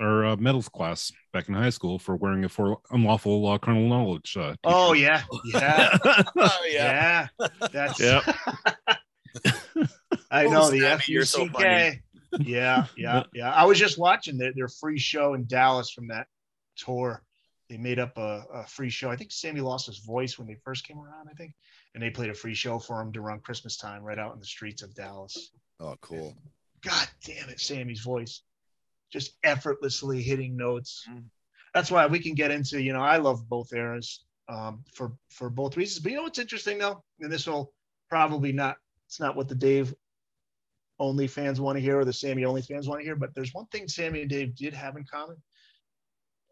[0.00, 3.88] our uh, metals class back in high school for wearing a for unlawful uh, carnal
[3.88, 4.36] knowledge.
[4.36, 5.96] Uh, oh yeah yeah
[6.36, 7.28] Oh yeah.
[7.40, 8.20] yeah that's Yeah.
[10.30, 12.00] I know the Sammy, you're so FUCK.
[12.40, 13.50] yeah, yeah, yeah.
[13.50, 16.26] I was just watching their, their free show in Dallas from that
[16.76, 17.22] tour.
[17.68, 19.10] They made up a, a free show.
[19.10, 21.54] I think Sammy lost his voice when they first came around, I think.
[21.94, 24.46] And they played a free show for him around Christmas time right out in the
[24.46, 25.50] streets of Dallas.
[25.82, 26.36] Oh cool.
[26.82, 28.42] God damn it, Sammy's voice.
[29.12, 31.04] Just effortlessly hitting notes.
[31.10, 31.24] Mm.
[31.74, 35.50] That's why we can get into, you know, I love both eras um, for for
[35.50, 36.02] both reasons.
[36.02, 37.02] But you know what's interesting though?
[37.20, 37.72] And this will
[38.08, 39.92] probably not it's not what the Dave
[41.00, 43.52] only fans want to hear or the Sammy only fans want to hear, but there's
[43.52, 45.36] one thing Sammy and Dave did have in common.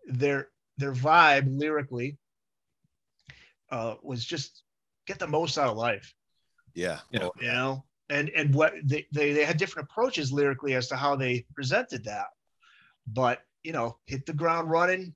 [0.07, 2.19] Their their vibe lyrically
[3.71, 4.65] uh, was just
[5.07, 6.15] get the most out of life
[6.75, 6.99] Yeah.
[7.13, 7.25] Yeah.
[7.25, 10.97] Oh, you know and and what they, they they had different approaches lyrically as to
[10.97, 12.27] how they presented that.
[13.07, 15.15] But you know hit the ground running.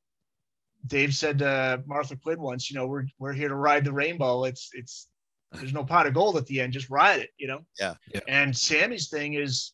[0.87, 4.45] Dave said to martha quinn once you know we're we're here to ride the rainbow.
[4.45, 5.09] It's it's
[5.53, 6.73] there's no pot of gold at the end.
[6.73, 7.65] Just ride it you know?
[7.79, 7.95] Yeah.
[8.13, 8.21] Yeah.
[8.29, 9.73] and sammy's thing is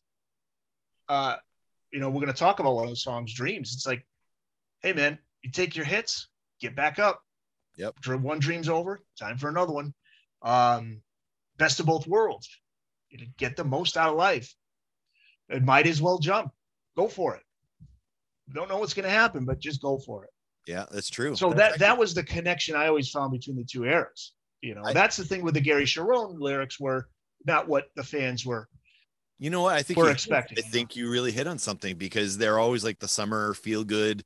[1.09, 1.35] uh
[1.91, 3.73] you know we're going to talk about one of the songs dreams.
[3.73, 4.05] It's like
[4.81, 6.27] hey man you take your hits
[6.59, 7.21] get back up.
[7.77, 7.95] Yep.
[8.21, 9.93] One dream's over time for another one.
[10.41, 11.01] Um
[11.57, 12.60] best of both worlds
[13.11, 14.53] you know, get the most out of life
[15.49, 16.51] it might as well jump
[16.97, 17.43] go for it
[18.53, 20.29] don't know what's going to happen but just go for it
[20.67, 21.35] Yeah, that's true.
[21.35, 24.33] So That's that that was the connection I always found between the two eras.
[24.61, 27.07] You know, I- that's the thing with the Gary Cherone lyrics were
[27.45, 28.67] not what the fans were.
[29.39, 29.73] You know what?
[29.75, 32.83] I think We're you- expecting, I think you really hit on something because they're always
[32.83, 34.23] like the summer feel good.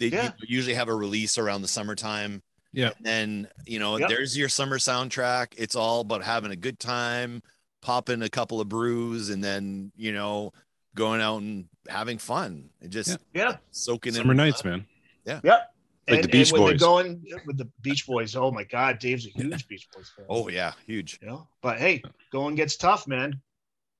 [0.00, 0.32] They Yeah.
[0.42, 2.42] usually have a release around the summertime.
[2.72, 2.90] Yeah.
[2.96, 4.08] And then, you know, Yep.
[4.08, 5.54] there's your summer soundtrack.
[5.56, 7.42] It's all about having a good time,
[7.86, 10.52] popping a couple of brews, and then, you know,
[10.96, 12.68] going out and having fun.
[12.82, 13.16] And just Yeah.
[13.32, 13.56] Yeah.
[13.70, 14.36] soaking Summer in.
[14.38, 14.84] nights, man.
[15.24, 15.40] Yeah.
[15.44, 15.72] Yep.
[16.08, 16.80] Like and, the Beach and when Boys.
[16.80, 20.26] they're going with the Beach Boys, oh my God, Dave's a huge Beach Boys fan.
[20.28, 20.72] Oh, yeah.
[20.86, 21.18] Huge.
[21.22, 21.46] you know.
[21.62, 23.40] But hey, going gets tough, man.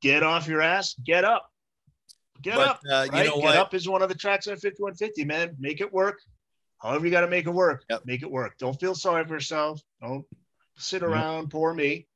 [0.03, 1.51] Get off your ass, get up,
[2.43, 2.81] get But, up.
[2.91, 3.27] uh, you right?
[3.27, 3.57] know get what?
[3.57, 5.57] up is one of the tracks on 5150, man.
[5.59, 6.19] Make it work.
[6.79, 7.85] However, you got to make it work.
[7.89, 8.03] Yep.
[8.05, 8.59] Make it work.
[8.59, 9.81] Don't feel sorry for yourself.
[10.03, 10.25] Don't
[10.77, 11.11] sit Yep.
[11.11, 12.07] around, poor me.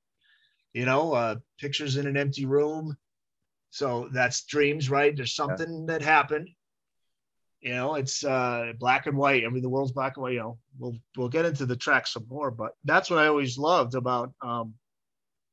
[0.72, 2.96] You know, uh, pictures in an empty room.
[3.70, 5.14] So that's dreams, right?
[5.14, 6.48] There's something that happened.
[7.60, 9.44] You know, it's uh black and white.
[9.44, 10.32] I mean, the world's black and white.
[10.34, 13.58] You know, we'll we'll get into the track some more, but that's what I always
[13.58, 14.74] loved about um,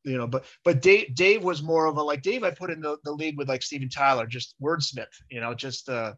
[0.04, 2.80] you know, but but Dave Dave was more of a like Dave I put in
[2.80, 6.14] the, the league with like Steven Tyler, just wordsmith, you know, just uh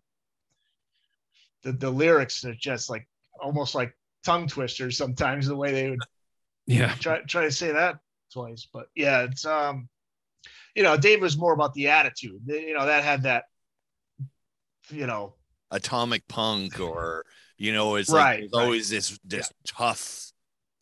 [1.63, 3.07] the the lyrics are just like
[3.41, 5.99] almost like tongue twisters sometimes the way they would
[6.67, 6.93] Yeah.
[6.95, 7.97] try try to say that
[8.31, 8.67] twice.
[8.71, 9.89] But yeah, it's um
[10.75, 12.41] you know, Dave was more about the attitude.
[12.45, 13.45] You know, that had that
[14.89, 15.35] you know,
[15.71, 17.25] Atomic punk or,
[17.57, 18.63] you know, it's Right, like right.
[18.63, 20.31] always this, this tough.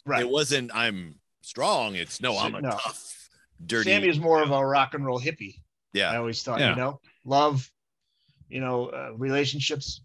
[0.06, 0.22] right.
[0.22, 1.96] It wasn't, I'm strong.
[1.96, 2.70] It's no, I'm a No.
[2.70, 3.30] tough,
[3.66, 3.90] dirty.
[3.90, 5.56] Sammy is more of a rock and roll hippie.
[5.94, 6.70] Yeah, I always thought, Yeah.
[6.72, 7.70] you know, love,
[8.50, 10.02] you know, uh, relationships.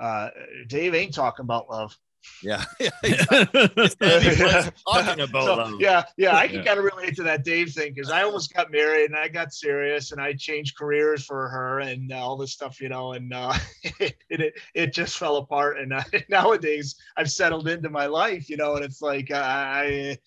[0.00, 0.30] Uh,
[0.68, 1.96] Dave ain't talking about love.
[2.42, 2.64] Yeah.
[2.80, 2.90] yeah.
[3.04, 4.36] Sammy
[4.88, 5.80] talking about So, love.
[5.80, 6.64] Yeah, yeah, I can Yeah.
[6.64, 9.52] kind of relate to that Dave thing because I almost got married and I got
[9.52, 13.32] serious and I changed careers for her and uh, all this stuff, you know, and
[13.32, 13.54] uh,
[14.00, 15.78] it, it it just fell apart.
[15.78, 20.18] And uh, nowadays I've settled into my life, you know, and it's like I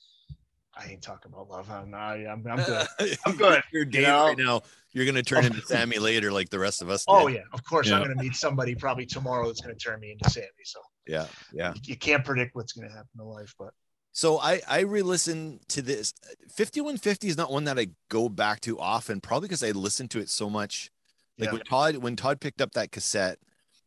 [0.77, 1.69] I ain't talking about love.
[1.69, 2.87] I'm I, I'm, I'm good.
[3.25, 4.25] I'm good, You're you Dave know?
[4.27, 4.61] right now.
[4.93, 7.03] You're gonna turn into Sammy later, like the rest of us.
[7.09, 7.35] Oh did.
[7.35, 10.13] yeah, of course I'm going to meet somebody probably tomorrow that's going to turn me
[10.13, 10.47] into Sammy.
[10.63, 11.73] So yeah, yeah.
[11.75, 13.73] you, you can't predict what's going to happen in life, but
[14.11, 16.13] So I I re-listen to this.
[16.49, 20.19] 5150 is not one that I go back to often, probably because I listened to
[20.19, 20.89] it so much.
[21.37, 21.53] Like Yeah.
[21.53, 23.39] when Todd when Todd picked up that cassette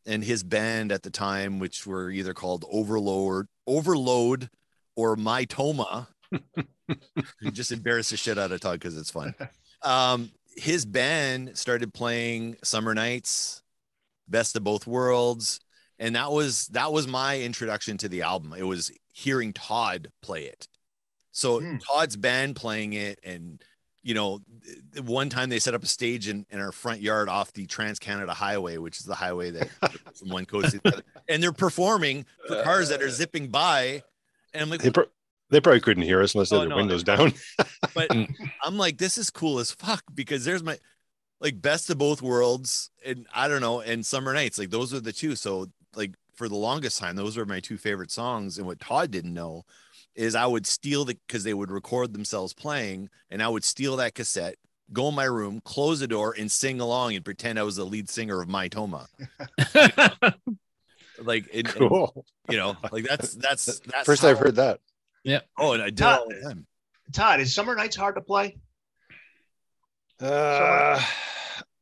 [0.07, 4.51] and his band at the time, which were either called Overload, Overload,
[4.97, 6.09] or My Toma.
[7.53, 9.35] just embarrass the shit out of Todd because it's fun.
[9.83, 13.63] Um, his band started playing Summer Nights,
[14.29, 15.61] Best of Both Worlds,
[15.99, 18.55] and that was that was my introduction to the album.
[18.57, 20.69] It was hearing Todd play it.
[21.33, 21.77] So Hmm.
[21.79, 23.63] Todd's band playing it, and
[24.03, 24.41] you know,
[25.03, 27.99] one time they set up a stage in, in our front yard off the Trans
[27.99, 29.69] Canada Highway, which is the highway that
[30.19, 34.03] from one coast to the other, and they're performing for cars that are zipping by,
[34.55, 35.07] and I'm like, They, pro-
[35.51, 37.33] they probably couldn't hear us unless they Oh, had their no, windows down.
[37.95, 38.09] but
[38.65, 40.79] I'm like, this is cool as fuck because there's my
[41.41, 45.01] like best of both worlds, and I don't know, and Summer Nights, like those are
[45.01, 45.37] the two.
[45.37, 48.59] So like for the longest time, those were my two favorite songs.
[48.59, 49.65] And what Todd didn't know
[50.15, 53.97] is I would steal the because they would record themselves playing, and I would steal
[53.97, 54.57] that cassette,
[54.93, 57.85] go in my room, close the door, and sing along and pretend I was the
[57.85, 59.07] lead singer of My Toma.
[61.21, 62.25] Like, and, and, cool.
[62.49, 64.79] you know, like that's that's that's First I've how- heard that.
[65.25, 65.41] Yeah.
[65.59, 66.67] Oh, and I did it all the time.
[67.13, 68.57] Todd, is Summer Nights hard to play?
[70.21, 71.03] Uh,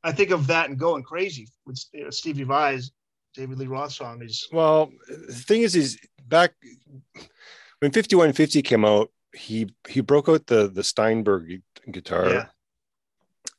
[0.02, 1.78] I think of that and going crazy with
[2.10, 2.92] Stevie Vai's
[3.36, 6.54] David Lee Roth song is well, the thing is, is back
[7.80, 11.58] when 5150 came out, he he broke out the the Steinberger
[11.90, 12.30] guitar.
[12.30, 12.46] Yeah.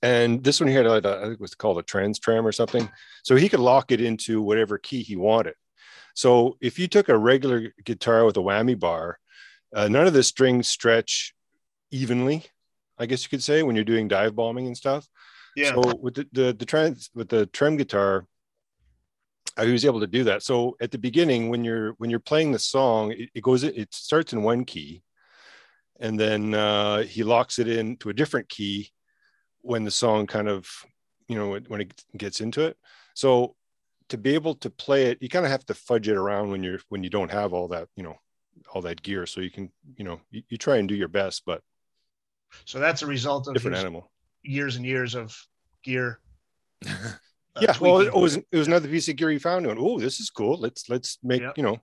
[0.01, 2.87] And this one here, had a- I think it was called a TransTrem or something.
[3.23, 5.55] So he could lock it into whatever key he wanted.
[6.13, 9.19] So if you took a regular guitar with a whammy bar,
[9.75, 11.33] uh, none of the strings stretch
[11.91, 12.45] evenly,
[12.97, 15.07] I guess you could say, when you're doing dive bombing and stuff.
[15.55, 15.73] yeah.
[15.73, 18.25] So with the, the the trans with the trem guitar,
[19.57, 20.43] I was able to do that.
[20.43, 23.93] So at the beginning, when you're when you're playing the song, it, it goes it
[23.93, 25.01] starts in one key,
[25.99, 28.91] and then uh, he locks it into a different key
[29.61, 30.69] when the song kind of
[31.27, 32.77] you know when it gets into it.
[33.15, 33.55] So
[34.09, 36.63] to be able to play it, you kind of have to fudge it around when
[36.63, 38.15] you're when you don't have all that you know
[38.73, 39.25] all that gear.
[39.25, 41.61] So you can you know you, you try and do your best, but
[42.65, 44.11] So that's a result of different animal.
[44.43, 45.35] years and years of
[45.83, 46.19] gear.
[47.57, 49.99] uh, yeah well it was it was another piece of gear he found and oh
[49.99, 51.57] this is cool let's let's make Yep.
[51.57, 51.77] you know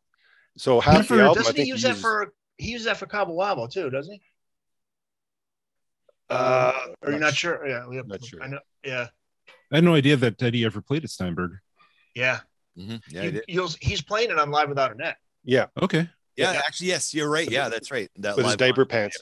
[0.57, 2.97] so half for- the album doesn't he think use he that for he used that
[2.97, 4.23] for Cabo Wabo too, doesn't he?
[6.31, 7.67] uh Or you're not sure?
[7.67, 8.03] Yeah, yeah.
[8.07, 8.43] Not sure.
[8.43, 8.61] I know.
[8.85, 9.09] Yeah,
[9.73, 11.63] I had no idea that Eddie ever played at Steinberger.
[12.15, 12.41] yeah.
[12.79, 13.01] Mhm.
[13.09, 15.17] Yeah, He- I he's playing it on Live Without a Net.
[15.45, 16.09] Yeah, Okay.
[16.37, 16.59] yeah, Yeah.
[16.67, 17.49] actually, yes, you're right.
[17.51, 18.11] Yeah, that's right.
[18.17, 18.89] That with his diaper one.
[18.89, 19.17] pants.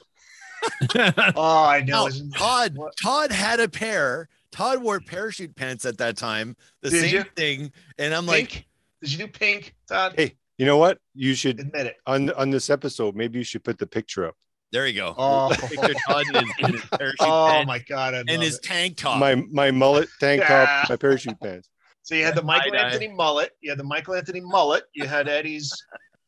[1.37, 2.07] Oh, I know.
[2.07, 2.77] No, Todd.
[2.77, 2.95] What?
[3.03, 4.29] Todd had a pair.
[4.53, 6.55] Todd wore parachute pants at that time.
[6.83, 7.25] The Did same you?
[7.37, 8.67] thing, and I'm like,
[9.01, 10.15] Did you do pink, Todd?
[10.17, 10.99] Hey, you know what?
[11.15, 11.97] You should Admit it.
[12.07, 13.17] on on this episode.
[13.17, 14.35] Maybe you should put the picture up.
[14.71, 15.15] there you go.
[15.19, 15.51] Oh.
[15.61, 18.15] Picture Todd in his, in his parachute Oh pants my God.
[18.15, 18.63] I and love his it.
[18.63, 19.19] tank top.
[19.19, 21.69] My my mullet tank top, my parachute pants.
[22.03, 22.87] So you had the Michael tie-dye.
[22.89, 23.53] Anthony mullet.
[23.61, 24.85] You had the Michael Anthony mullet.
[24.93, 25.73] You had Eddie's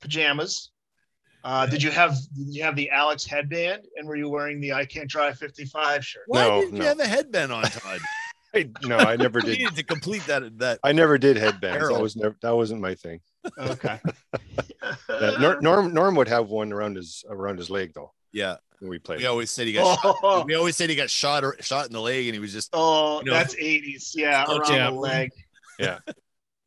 [0.01, 0.71] pajamas.
[1.45, 3.83] Uh, did you have did you have the Alex headband?
[3.97, 6.23] And were you wearing the I Can't Drive 55 shirt?
[6.27, 6.85] Why No, did you no.
[6.87, 8.01] have a headband on, Todd?
[8.55, 9.59] I, no, I never you did.
[9.59, 10.59] needed to complete that.
[10.59, 11.77] That I never did headbands.
[11.79, 11.99] Harold.
[11.99, 13.21] That was never that wasn't my thing.
[13.59, 14.01] Okay.
[15.41, 18.57] Nor- Norm Norm would have one around his around his leg though yeah.
[18.79, 19.19] when we played.
[19.21, 20.01] We always said he got.
[20.01, 20.17] Shot.
[20.23, 22.53] oh, We always said he got shot or shot in the leg, and he was
[22.53, 22.71] just.
[22.73, 23.33] oh, You know.
[23.33, 24.13] that's 80s.
[24.15, 24.91] Yeah, around yeah.
[24.91, 25.31] the leg.
[25.79, 25.99] Yeah.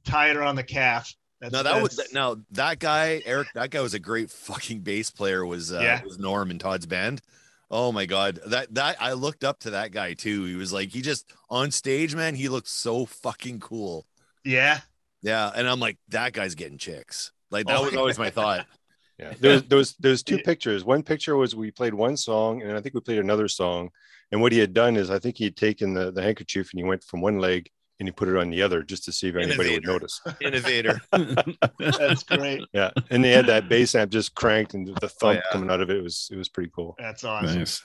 [0.05, 1.13] Tie it around the calf.
[1.41, 3.47] That's, No, that was that's- now that guy Eric.
[3.53, 5.45] That guy was a great fucking bass player.
[5.45, 6.03] Was uh, Yeah.
[6.03, 7.21] was Norm in Todd's band.
[7.69, 10.45] Oh my god, that that I looked up to that guy too.
[10.45, 12.33] He was like he just on stage, man.
[12.35, 14.05] He looked so fucking cool.
[14.43, 14.79] Yeah.
[15.21, 17.31] Yeah, and I'm like that guy's getting chicks.
[17.51, 17.83] Like that Oh.
[17.83, 18.65] was always my thought.
[19.19, 20.85] Yeah, there was there was there was two pictures.
[20.85, 23.89] One picture was we played one song, and I think we played another song.
[24.31, 26.79] And what he had done is, I think he had taken the the handkerchief and
[26.79, 27.67] he went from one leg
[27.99, 30.21] and he put it on the other just to see if anybody would notice.
[30.41, 31.01] Innovator.
[31.79, 32.63] That's great.
[32.73, 35.51] Yeah, and they had that bass amp just cranked and the oh, thump yeah.
[35.51, 35.97] coming out of it.
[35.97, 36.95] It was it was pretty cool.
[36.99, 37.59] That's awesome.
[37.59, 37.83] nice.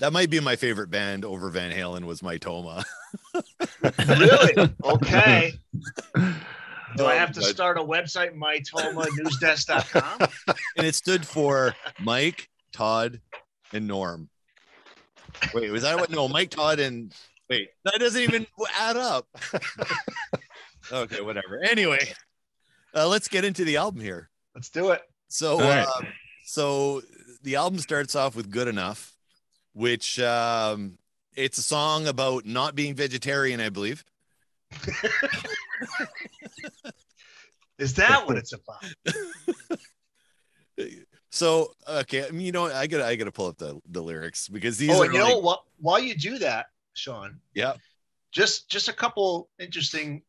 [0.00, 2.84] That might be my favorite band over Van Halen was my Toma.
[4.08, 4.70] Really?
[4.84, 5.54] Okay.
[6.14, 7.48] Do I Oh, have to God.
[7.48, 10.28] start a website, mytomanewsdesk.com?
[10.76, 13.20] and it stood for Mike, Todd,
[13.72, 14.28] and Norm.
[15.54, 16.10] Wait, was that what?
[16.10, 17.12] No, Mike, Todd, and
[17.48, 18.46] wait, that doesn't even
[18.78, 19.26] add up.
[20.92, 21.62] okay, whatever.
[21.62, 22.12] Anyway,
[22.94, 24.30] uh, let's get into the album here.
[24.54, 25.02] Let's do it.
[25.28, 25.86] So, All right.
[25.86, 26.06] um,
[26.44, 27.02] so
[27.42, 29.14] the album starts off with "Good Enough,"
[29.72, 30.98] which um,
[31.36, 34.04] it's a song about not being vegetarian, I believe.
[37.78, 38.84] Is that what it's about?
[41.30, 42.66] So, okay, I mean, you know.
[42.66, 45.20] I gotta, I gotta pull up the the lyrics because these oh, are and you
[45.20, 45.62] like, know what?
[45.78, 46.66] While you do that,
[46.98, 47.74] Sean, yeah,
[48.32, 50.22] just just a couple interesting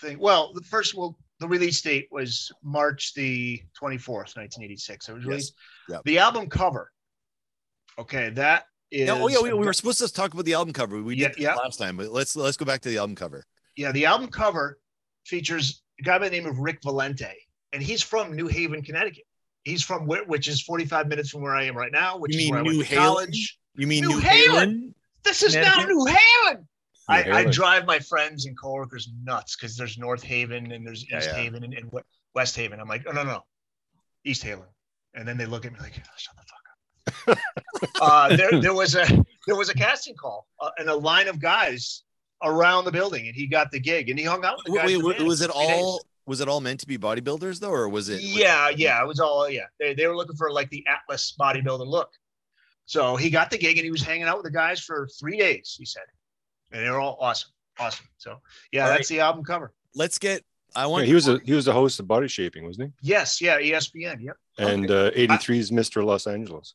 [0.00, 0.18] things.
[0.18, 5.08] Well, the first, well, the release date was March the twenty fourth, nineteen eighty six.
[5.08, 5.28] It was Yes.
[5.28, 5.54] released.
[5.88, 6.00] Yep.
[6.04, 6.90] The album cover.
[7.98, 9.08] Okay, that is.
[9.08, 11.02] Yeah, oh yeah, we, we were supposed to talk about the album cover.
[11.02, 11.54] We Yeah, did yeah.
[11.54, 13.44] last time, but let's let's go back to the album cover.
[13.76, 14.78] yeah, the album cover
[15.24, 17.32] features a guy by the name of Rick Valente,
[17.72, 19.24] and he's from New Haven, Connecticut.
[19.64, 22.38] He's from where, which is 45 minutes from where I am right now, which You
[22.38, 23.04] is mean where I went New to Haven?
[23.04, 23.58] college.
[23.74, 24.94] You mean New New, Haven?
[25.26, 25.30] Haven?
[25.30, 25.88] This is now Connecticut?
[25.88, 26.68] New Haven.
[27.08, 31.18] I, I drive my friends and coworkers nuts because there's North Haven and there's Yeah,
[31.18, 31.36] East yeah.
[31.36, 31.90] Haven and, and
[32.34, 32.80] West Haven.
[32.80, 33.44] I'm like, oh no, no,
[34.24, 34.64] East Haven.
[35.14, 37.38] And then they look at me like, oh, shut the fuck up.
[38.00, 39.06] uh, there, there was a
[39.46, 42.02] there was a casting call uh, and a line of guys
[42.42, 44.78] around the building, and he got the gig, and he hung out with the Wait,
[44.78, 44.88] guys.
[44.88, 45.82] wait, in the band was it for days.
[45.82, 48.20] all was it all meant to be bodybuilders though, or was it?
[48.20, 49.66] Yeah, yeah, it was all yeah.
[49.78, 52.10] They, they were looking for like the Atlas bodybuilder look.
[52.86, 55.36] So he got the gig and he was hanging out with the guys for three
[55.38, 55.74] days.
[55.78, 56.04] He said,
[56.72, 58.06] and they were all awesome, awesome.
[58.16, 58.40] So
[58.72, 59.72] yeah, All that's the album cover.
[59.94, 60.42] Let's get.
[60.74, 61.06] I Yeah, want.
[61.06, 63.08] he was a he was the host of Body Shaping, wasn't he?
[63.08, 64.20] Yes, yeah, ESPN.
[64.20, 64.36] Yep.
[64.56, 64.64] he?
[64.64, 66.04] And uh, 83's Mr.
[66.04, 66.74] Los Angeles.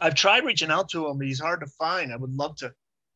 [0.00, 2.12] I've tried reaching out to him, but he's hard to find.
[2.12, 2.72] I would love to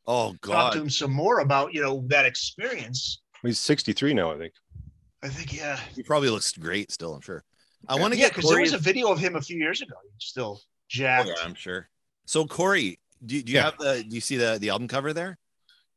[0.07, 3.21] oh god talk to him some more about you know that experience.
[3.42, 4.53] He's 63 now, I think.
[5.23, 7.14] I think yeah, He probably looks great still.
[7.14, 7.45] I'm sure.
[7.88, 9.83] I want to yeah, get because there was a video of him a few years
[9.83, 9.95] ago.
[10.18, 11.29] He's still Oh, jacked.
[11.29, 11.88] yeah, I'm sure.
[12.26, 13.64] So Corey, do, do you Yeah.
[13.64, 14.04] have the?
[14.08, 15.38] Do you see the the album cover there?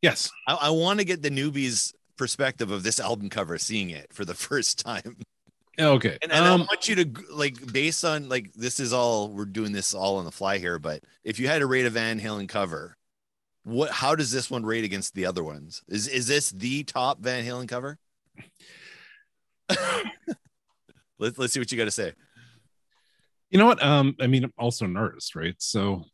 [0.01, 0.29] Yes.
[0.47, 4.25] I, I want to get the newbies' perspective of this album cover, seeing it for
[4.25, 5.17] the first time.
[5.79, 6.17] Okay.
[6.21, 9.45] And, and I Um, want you to like based on like this is all we're
[9.45, 12.19] doing this all on the fly here, but if you had to rate a Van
[12.19, 12.95] Halen cover,
[13.63, 15.83] what how does this one rate against the other ones?
[15.87, 17.97] Is is this the top Van Halen cover?
[21.19, 22.13] let's let's see what you got to say.
[23.49, 23.81] you know what?
[23.83, 25.55] Um, I mean, I'm also an artist, right?
[25.57, 26.05] So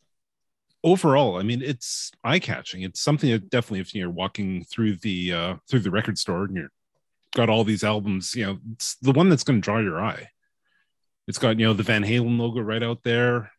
[0.84, 2.82] overall, I mean, it's eye catching.
[2.82, 6.56] It's something that definitely, if you're walking through the uh through the record store and
[6.56, 6.72] you're
[7.34, 10.28] got all these albums, you know, it's the one that's going to draw your eye.
[11.28, 13.52] It's got you know the Van Halen logo right out there.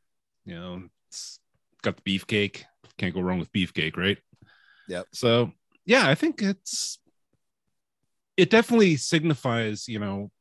[0.45, 1.39] You know, it's
[1.81, 2.63] got the beefcake.
[2.97, 4.17] Can't go wrong with beefcake, right?
[4.87, 5.07] Yep.
[5.13, 5.51] So
[5.85, 6.99] yeah, I think it's
[8.37, 10.31] it definitely signifies, you know,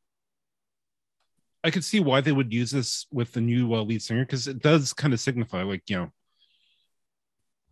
[1.63, 4.47] I could see why they would use this with the new uh, lead singer because
[4.47, 6.11] it does kind of signify, like, you know,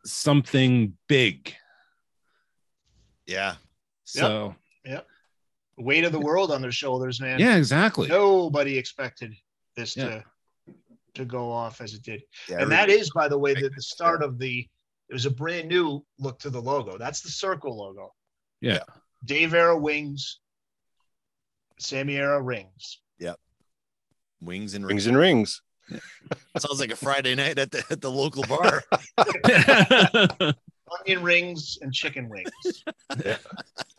[0.06, 1.56] something big.
[3.26, 3.56] Yeah.
[4.04, 5.08] So, Yep.
[5.78, 7.40] weight of the world on their shoulders, man.
[7.40, 8.08] Yeah, exactly.
[8.08, 9.34] Nobody expected
[9.76, 10.10] this Yeah.
[10.10, 10.24] to
[11.14, 12.24] to go off as it did.
[12.48, 14.66] Yeah, and that is, by the way, the, the start of the
[15.10, 16.98] it was a brand new look to the logo.
[16.98, 18.14] That's the circle logo.
[18.62, 18.84] Yeah.
[19.26, 20.40] Dave era wings,
[21.80, 23.02] Sammy era rings.
[23.20, 23.38] Yep.
[24.40, 25.08] Wings and Rings rings.
[25.08, 25.62] and rings.
[26.58, 28.84] Sounds like a Friday night at the at the local bar.
[31.00, 32.84] Onion rings and chicken wings.
[33.24, 33.38] Yeah.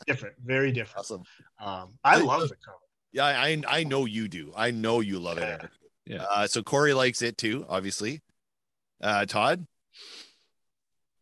[0.07, 0.99] Different, very different.
[0.99, 1.23] awesome.
[1.61, 2.79] Um, I love the cover.
[3.13, 4.53] Yeah, I I know you do.
[4.57, 5.43] I know you love it.
[5.43, 5.49] Yeah.
[5.49, 5.71] Eric.
[6.07, 6.23] Yeah.
[6.23, 8.21] Uh, so Corey likes it too, obviously.
[9.01, 9.67] Uh, Todd.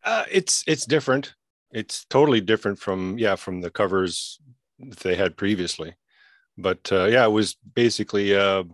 [0.05, 1.35] Uh, it's it's different.
[1.73, 4.41] It's totally different from yeah from the covers
[4.79, 5.95] that they had previously,
[6.57, 8.65] but uh, yeah, it was basically uh,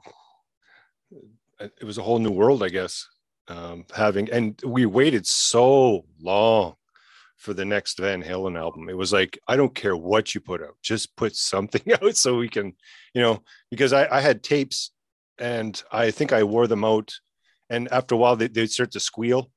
[1.60, 3.06] it was a whole new world, I guess.
[3.48, 6.74] Um, having and we waited so long
[7.36, 8.88] for the next Van Halen album.
[8.88, 12.36] It was like I don't care what you put out, just put something out so
[12.36, 12.74] we can,
[13.14, 14.90] you know, because I, I had tapes
[15.38, 17.12] and I think I wore them out,
[17.70, 19.50] and after a while they they'd start to squeal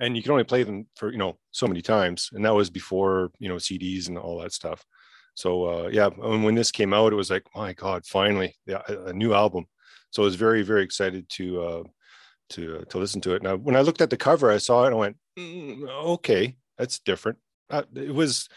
[0.00, 2.70] and you can only play them for you know so many times and that was
[2.70, 4.84] before you know cds and all that stuff
[5.34, 8.82] so uh yeah when, when this came out it was like my god finally yeah,
[8.88, 9.66] a new album
[10.10, 11.82] so i was very very excited to uh
[12.48, 14.88] to to listen to it now when i looked at the cover i saw it
[14.88, 17.38] and i went "Mm, okay that's different
[17.70, 18.48] uh, it was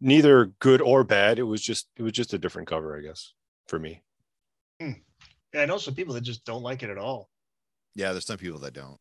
[0.00, 3.32] neither good or bad it was just it was just a different cover i guess
[3.68, 4.02] for me
[4.80, 7.30] Yeah, I know some people that just don't like it at all.
[7.94, 8.98] Yeah, there's some people that don't.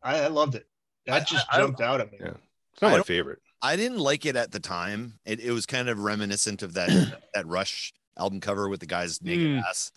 [0.00, 0.64] I, I loved it.
[1.06, 2.18] That I- just I- I jumped out at me.
[2.20, 2.34] Yeah.
[2.72, 5.18] it's not I my favorite I didn't like it at the time.
[5.26, 6.88] It, it was kind of reminiscent of that
[7.34, 9.62] that Rush album cover with the guy's naked Mm.
[9.64, 9.90] ass.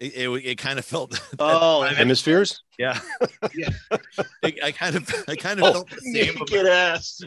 [0.00, 1.20] It, it, it kind of felt.
[1.38, 2.98] Oh, hemispheres yeah,
[3.54, 3.68] Yeah.
[4.42, 5.72] I, I kind of I kind of Oh.
[5.72, 6.34] felt the same.
[6.36, 7.20] About, naked ass.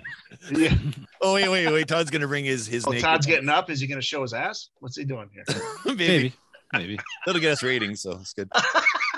[0.51, 0.73] Yeah.
[1.21, 1.87] oh wait, wait, wait!
[1.87, 2.85] Todd's gonna bring his his.
[2.85, 3.31] Oh, naked Todd's ass.
[3.31, 3.69] getting up.
[3.69, 4.69] Is he going to show his ass?
[4.79, 5.43] What's he doing here?
[5.85, 5.97] maybe.
[6.07, 6.33] maybe,
[6.73, 6.99] maybe.
[7.25, 8.49] that'll get us ratings, so it's good.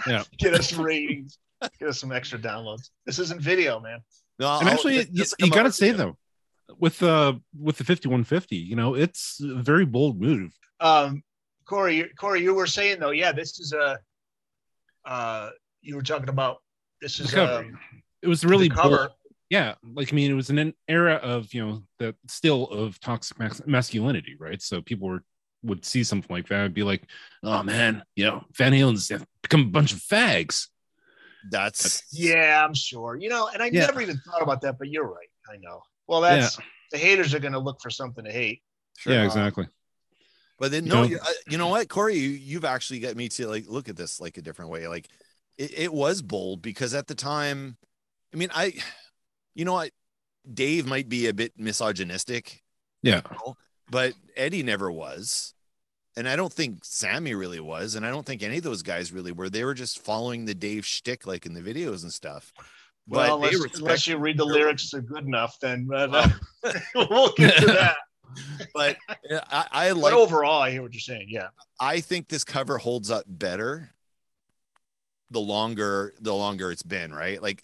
[0.07, 1.39] Yeah get us ratings.
[1.79, 2.89] Get us some extra downloads.
[3.05, 3.99] This isn't video, man.
[4.37, 6.17] No, And I'll- actually, this- you, this will you come got to say video.
[6.69, 10.53] though, with uh with the 5150, you know, it's a very bold move.
[10.79, 11.23] Um,
[11.69, 13.99] Corey, you- Corey, you were saying though, yeah, this is a.
[15.05, 15.51] Uh,
[15.81, 16.57] you were talking about
[17.01, 17.59] this is cover.
[17.59, 17.79] um,
[18.23, 18.97] It was really cover.
[18.97, 19.09] bold.
[19.49, 23.37] Yeah, like I mean, it was an era of you know the still of toxic
[23.67, 24.61] masculinity, right?
[24.61, 25.23] So people were
[25.63, 27.03] would see something like that and be like,
[27.43, 29.11] "Oh man, you know, Van Halen's
[29.43, 30.67] become a bunch of fags."
[31.51, 33.15] That's Yeah, I'm sure.
[33.15, 33.85] You know, and I Yeah.
[33.87, 35.29] never even thought about that, but you're right.
[35.51, 35.81] I know.
[36.07, 36.57] Well, that's
[36.91, 38.61] the haters are going to look for something to hate.
[38.97, 39.13] Sure.
[39.13, 39.67] yeah, Uh, exactly.
[40.59, 41.07] But then You no, know?
[41.07, 43.95] you, uh, you know what, Corey, you, you've actually got me to like look at
[43.95, 44.87] this like a different way.
[44.87, 45.07] Like
[45.57, 47.77] it, it was bold because at the time,
[48.33, 48.73] I mean, I,
[49.55, 49.91] you know what,
[50.51, 52.61] Dave might be a bit misogynistic,
[53.01, 53.57] Yeah, you know,
[53.89, 55.53] but Eddie never was.
[56.17, 59.13] And I don't think Sammy really was, and I don't think any of those guys
[59.13, 59.49] really were.
[59.49, 62.51] They were just following the Dave shtick, like in the videos and stuff.
[63.07, 66.29] Well, But unless, unless you read the lyrics are good enough, then uh,
[66.95, 67.97] we'll get to that.
[68.73, 68.97] But
[69.51, 70.13] I, I But like.
[70.13, 71.27] overall, I hear what you're saying.
[71.29, 71.49] Yeah.
[71.79, 73.91] I think this cover holds up better
[75.31, 77.41] the longer the longer it's been, right?
[77.41, 77.63] Like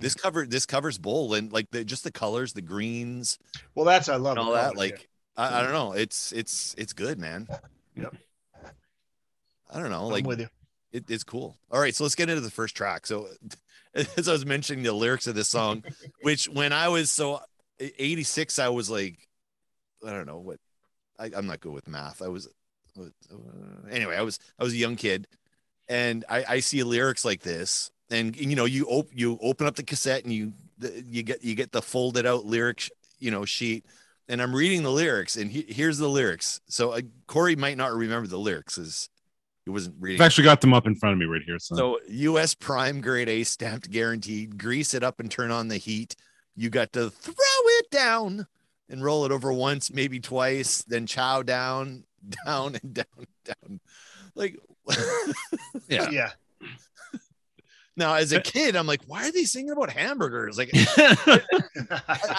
[0.00, 0.22] this mm-hmm.
[0.22, 3.38] cover, this covers bold and like the just the colors, the greens,
[3.74, 4.74] Well, that's I love and all that.
[4.74, 7.46] colors, Like I, I don't know, it's it's it's good, man.
[7.94, 8.14] Yep.
[9.70, 10.48] I don't know, like I'm with you.
[10.92, 11.56] it, it's cool.
[11.70, 13.06] All right, so let's get into the first track.
[13.06, 13.28] So,
[13.94, 15.82] as I was mentioning the lyrics of this song,
[16.22, 17.40] which when I was so
[17.78, 19.28] 86, I was like,
[20.04, 20.58] I don't know what,
[21.18, 22.22] I, I'm not good with math.
[22.22, 22.48] I was,
[22.98, 23.04] uh,
[23.90, 25.26] anyway, I was I was a young kid,
[25.88, 29.76] and I, I see lyrics like this, and you know, you op- you open up
[29.76, 33.30] the cassette and you the, you get you get the folded out lyric, sh- you
[33.30, 33.86] know, sheet.
[34.28, 36.60] And I'm reading the lyrics, and he, here's the lyrics.
[36.68, 39.08] So uh, Corey might not remember the lyrics, as
[39.64, 40.20] he wasn't reading.
[40.20, 41.60] I've actually got them up in front of me right here.
[41.60, 44.58] So, So US prime grade A stamped guaranteed.
[44.58, 46.16] Grease it up and turn on the heat.
[46.56, 48.46] You got to throw it down
[48.88, 52.04] and roll it over once, maybe twice, then chow down,
[52.46, 53.80] down and down, down.
[54.34, 54.58] Like
[55.88, 56.10] yeah.
[56.10, 56.30] Yeah.
[57.96, 60.58] now as a kid, I'm like, why are they singing about hamburgers?
[60.58, 61.40] Like I,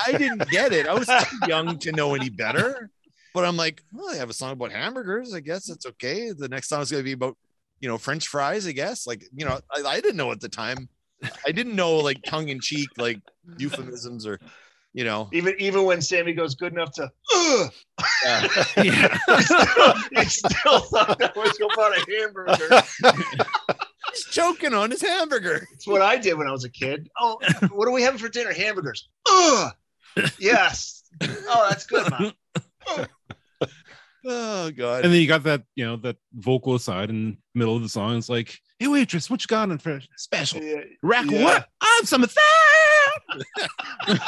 [0.07, 0.87] I didn't get it.
[0.87, 2.89] I was too young to know any better.
[3.33, 5.33] But I'm like, well, I have a song about hamburgers.
[5.33, 6.31] I guess it's okay.
[6.31, 7.37] The next song is going to be about,
[7.79, 8.65] you know, French fries.
[8.65, 9.05] I guess.
[9.05, 10.89] Like, you know, I, I didn't know at the time.
[11.45, 13.19] I didn't know like tongue in cheek, like
[13.57, 14.39] euphemisms or,
[14.93, 15.29] you know.
[15.33, 17.71] even even when Sammy goes good enough to, Ugh!
[18.23, 18.47] yeah.
[20.15, 22.81] he still thought that was about a hamburger.
[24.11, 25.67] he's choking on his hamburger.
[25.73, 27.09] It's what I did when I was a kid.
[27.19, 27.39] Oh,
[27.71, 28.53] what are we having for dinner?
[28.53, 29.07] Hamburgers.
[29.29, 29.71] Ugh.
[30.39, 31.03] Yes.
[31.21, 32.33] Oh, that's good, Mom.
[34.29, 35.05] Oh god.
[35.05, 37.87] And then you got that, you know, that vocal aside in the middle of the
[37.87, 38.17] song.
[38.17, 40.61] It's like, hey waitress, what you got on for special?
[40.61, 41.43] Yeah, Rack Yeah.
[41.45, 41.69] what?
[41.79, 42.76] I'm some of that.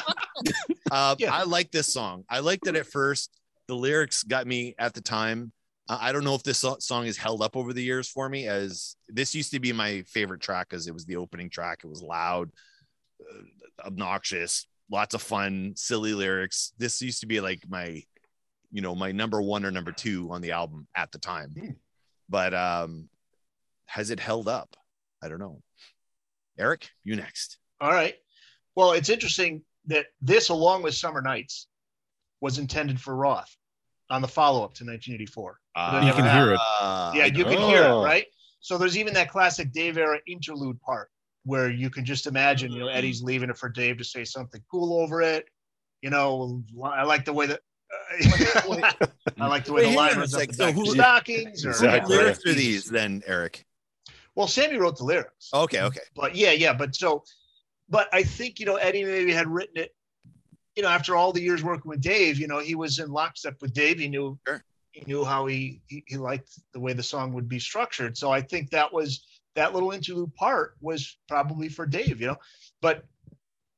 [0.92, 1.34] Uh, Yeah.
[1.34, 2.24] I like this song.
[2.30, 3.30] I liked it at first.
[3.68, 5.52] The lyrics got me at the time.
[5.88, 8.48] Uh, I don't know if this song has held up over the years for me,
[8.48, 11.82] as this used to be my favorite track because it was the opening track.
[11.84, 12.50] It was loud,
[13.22, 16.74] uh, obnoxious, lots of fun, silly lyrics.
[16.78, 18.02] This used to be like my,
[18.72, 21.54] you know, my number one or number two on the album at the time.
[21.60, 21.72] Hmm.
[22.30, 23.10] But um,
[23.88, 24.76] has it held up?
[25.22, 25.62] I don't know.
[26.58, 27.58] Eric, you next.
[27.82, 28.16] All right.
[28.80, 31.68] Well, it's interesting that this, along with Summer Nights,
[32.40, 33.54] was intended for Roth
[34.10, 35.60] on the follow up to 1984.
[35.76, 36.60] Uh, You can hear it.
[37.14, 38.02] yeah, you can hear Oh.
[38.02, 38.26] it, right?
[38.62, 41.12] So there's even that classic Dave era interlude part
[41.44, 44.64] where you can just imagine, you know, Eddie's leaving it for Dave to say something
[44.72, 45.50] cool over it.
[46.02, 47.60] You know, I like the way that.
[49.38, 50.76] I like the way the Wait, line hang on runs up the So back of
[50.76, 51.66] who- stockings.
[51.66, 52.16] Or, Exactly.
[52.16, 53.66] What lyrics are these then, Eric?
[54.36, 55.50] Well, Sammy wrote the lyrics.
[55.54, 56.00] Okay, okay.
[56.16, 56.72] but yeah, yeah.
[56.72, 57.26] But so,
[57.90, 59.96] but I think you know Eddie maybe had written it.
[60.76, 63.62] You know, after all the years working with Dave, you know, he was in lockstep
[63.62, 64.00] with Dave.
[64.00, 64.64] He knew Sure.
[64.92, 68.18] he knew how he, he he liked the way the song would be structured.
[68.18, 69.26] So I think that was
[69.56, 72.22] that little interlude part was probably for Dave.
[72.22, 72.38] You know,
[72.82, 73.04] but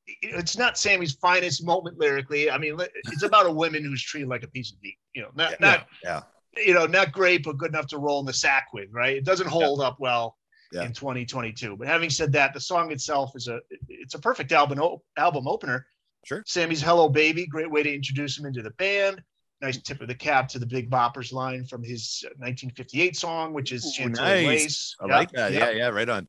[0.06, 2.50] it's not Sammy's finest moment lyrically.
[2.50, 4.98] I mean, it's about a woman who's treated like a piece of meat.
[5.14, 5.56] You know, not Yeah.
[5.60, 6.20] not Yeah.
[6.56, 9.16] you know, not great, but good enough to roll in the sack with, right?
[9.16, 10.36] It doesn't hold up well
[10.72, 10.84] Yeah.
[10.84, 11.76] in 2022.
[11.76, 14.80] But having said that, the song itself is a it's a perfect album
[15.16, 15.86] album opener.
[16.24, 16.42] Sure.
[16.46, 19.22] Sammy's "Hello Baby," great way to introduce him into the band.
[19.60, 23.70] Nice tip of the cap to the Big Boppers line from his 1958 song, which
[23.70, 24.46] is Ooh, nice.
[24.46, 24.96] Lace.
[25.00, 25.52] I Yeah, like that.
[25.52, 25.58] yeah.
[25.58, 26.26] Yeah, yeah, right on.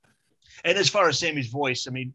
[0.63, 2.13] And as far as Sammy's voice, I mean,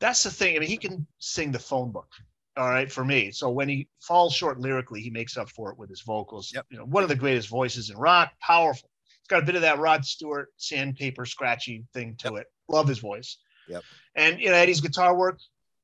[0.00, 0.56] that's the thing.
[0.56, 2.10] I mean, he can sing the phone book.
[2.56, 3.30] All right, for me.
[3.30, 6.50] So when he falls short lyrically, he makes up for it with his vocals.
[6.52, 6.66] Yep.
[6.70, 8.90] You know, one of the greatest voices in rock, powerful.
[9.28, 12.46] Got a bit of that Rod Stewart sandpaper scratchy thing to it.
[12.68, 13.38] Love his voice.
[13.68, 13.82] Yep.
[14.14, 15.38] And you know, Eddie's guitar work,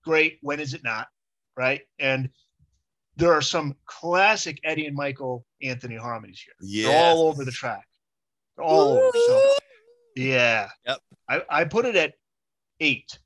[0.05, 0.39] great.
[0.41, 1.09] When is it not?
[1.57, 1.83] Right.
[1.99, 2.31] And
[3.17, 6.55] there are some classic Eddie and Michael Anthony harmonies here.
[6.61, 6.89] Yeah.
[6.89, 7.87] They're all over the track.
[8.57, 9.11] They're all over.
[9.27, 9.43] So
[10.17, 10.69] yeah.
[10.87, 10.99] Yep.
[11.29, 12.15] I, I put it at
[12.81, 13.19] eight,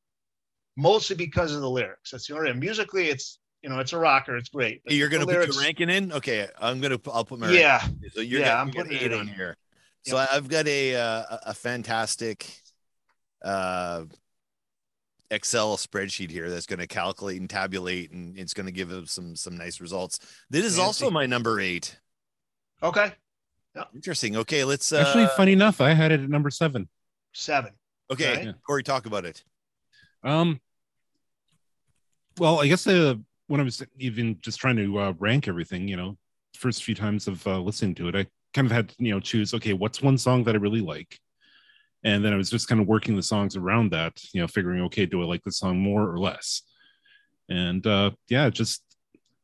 [0.76, 2.10] mostly because of the lyrics.
[2.10, 4.82] That's the only musically it's you know it's a rocker, it's great.
[4.86, 6.12] You're gonna put lyrics- your ranking in?
[6.12, 8.10] Okay, I'm gonna I'll put my Yeah, ranking.
[8.12, 9.56] So you're Yeah, I'm putting it eight on here.
[10.10, 12.62] So I've got a uh, a- a fantastic
[13.42, 14.04] uh
[15.30, 19.12] Excel spreadsheet here that's going to calculate and tabulate, and it's going to give us
[19.12, 20.18] some some nice results.
[20.48, 21.98] This is also my number eight.
[22.82, 23.12] okay,
[23.94, 24.36] Interesting.
[24.36, 26.88] Okay, let's uh, Actually, funny enough, I had it at number seven.
[27.34, 27.72] seven.
[28.10, 28.54] Okay, Right.
[28.66, 29.44] Corey, talk about it.
[30.24, 30.60] Um,
[32.38, 33.14] well, I guess uh,
[33.48, 36.16] when I was even just trying to uh, rank everything, you know,
[36.54, 39.20] first few times of uh, listening to it, I kind of had to, you know,
[39.20, 41.18] choose, okay, what's one song that I really like?
[42.04, 44.82] And then I was just kind of working the songs around that, you know, figuring,
[44.84, 46.62] okay, do I like the song more or less?
[47.48, 48.82] And uh, yeah, just,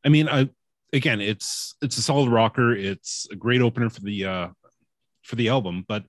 [0.05, 0.49] I mean, I,
[0.93, 2.73] again, it's, it's a solid rocker.
[2.73, 4.47] It's a great opener for the, uh,
[5.23, 6.03] for the album, but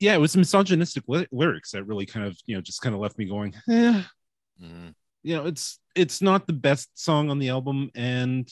[0.00, 3.00] yeah, it was misogynistic ly- lyrics that really kind of, you know, just kind of
[3.00, 4.02] left me going, eh,
[4.62, 4.94] Mhm.
[5.22, 8.48] you know it's it's not the best song on the album and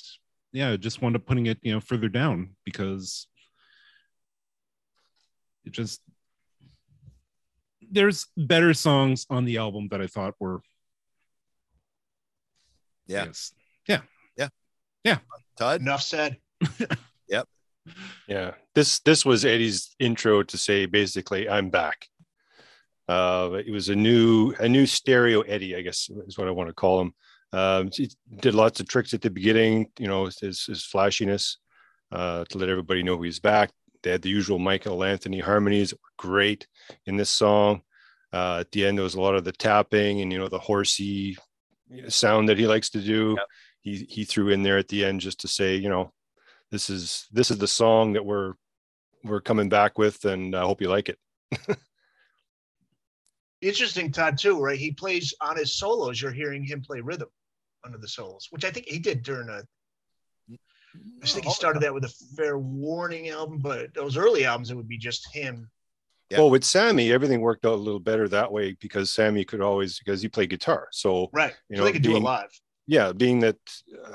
[0.53, 3.27] yeah just wound up putting it you know further down because
[5.65, 6.01] it just
[7.91, 10.61] there's better songs on the album that i thought were
[13.07, 13.25] Yeah.
[13.27, 13.53] yes
[13.89, 14.01] Yeah.
[14.37, 14.49] Yeah.
[15.05, 15.19] Yeah.
[15.59, 15.81] Todd.
[15.81, 16.37] Enough said.
[17.31, 17.47] Yep.
[18.27, 22.07] Yeah, this this was Eddie's intro to say basically I'm back.
[23.09, 26.69] Uh, it was a new a new stereo Eddie, I guess is what I want
[26.69, 27.13] to call him.
[27.53, 31.59] Um, he did lots of tricks at the beginning, you know, his, his flashiness
[32.13, 33.71] uh, to let everybody know he's back.
[34.03, 36.67] They had the usual Michael Anthony harmonies, that were great
[37.07, 37.83] in this song.
[38.33, 40.59] Uh, at the end, there was a lot of the tapping and you know the
[40.59, 41.37] horsey
[42.09, 43.35] sound that he likes to do.
[43.37, 43.47] Yep.
[43.81, 46.13] He he threw in there at the end just to say, you know,
[46.71, 48.53] this is this is the song that we're
[49.25, 51.19] we're coming back with, and I hope you like it.
[53.61, 54.79] Interesting, Todd too, right?
[54.79, 56.21] He plays on his solos.
[56.21, 57.29] You're hearing him play rhythm
[57.89, 59.63] under the souls, which I think he did during a.
[61.23, 64.77] I think he started that with a Fair Warning album, but those early albums it
[64.77, 65.71] would be just him.
[66.31, 66.39] Yeah.
[66.39, 69.99] Well, with Sammy, everything worked out a little better that way because Sammy could always
[69.99, 70.89] because he played guitar.
[70.93, 71.55] So Right.
[71.69, 72.51] You so know, they could do it live.
[72.87, 73.57] yeah, being that
[74.05, 74.13] uh,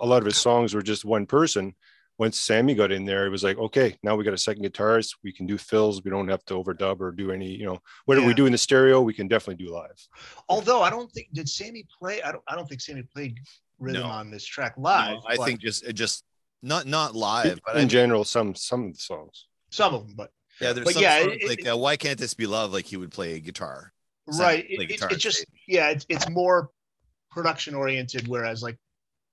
[0.00, 1.74] a lot of his songs were just one person.
[2.18, 5.14] Once Sammy got in there, it was like, okay, now we got a second guitarist.
[5.22, 6.02] We can do fills.
[6.02, 8.36] We don't have to overdub or do any, you know, whatever we Yeah.
[8.36, 9.96] do in the stereo, we can definitely do live.
[10.48, 12.20] Although I don't think did Sammy play.
[12.22, 12.42] I don't.
[12.48, 13.38] I don't think Sammy played
[13.78, 14.08] rhythm No.
[14.08, 15.18] on this track No, live.
[15.28, 16.24] I but- think just it just
[16.60, 19.46] not not live, but in mean, general, some some of the songs.
[19.70, 22.18] Some of them, but yeah, there's but some yeah, songs it- like uh, why can't
[22.18, 22.72] this be love?
[22.72, 23.92] Like he would play a guitar.
[24.26, 24.64] Right.
[24.64, 26.70] like It, it, guitar it's just yeah, it's it's more
[27.30, 28.26] production oriented.
[28.26, 28.76] Whereas like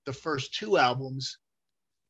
[0.05, 1.39] the first two albums,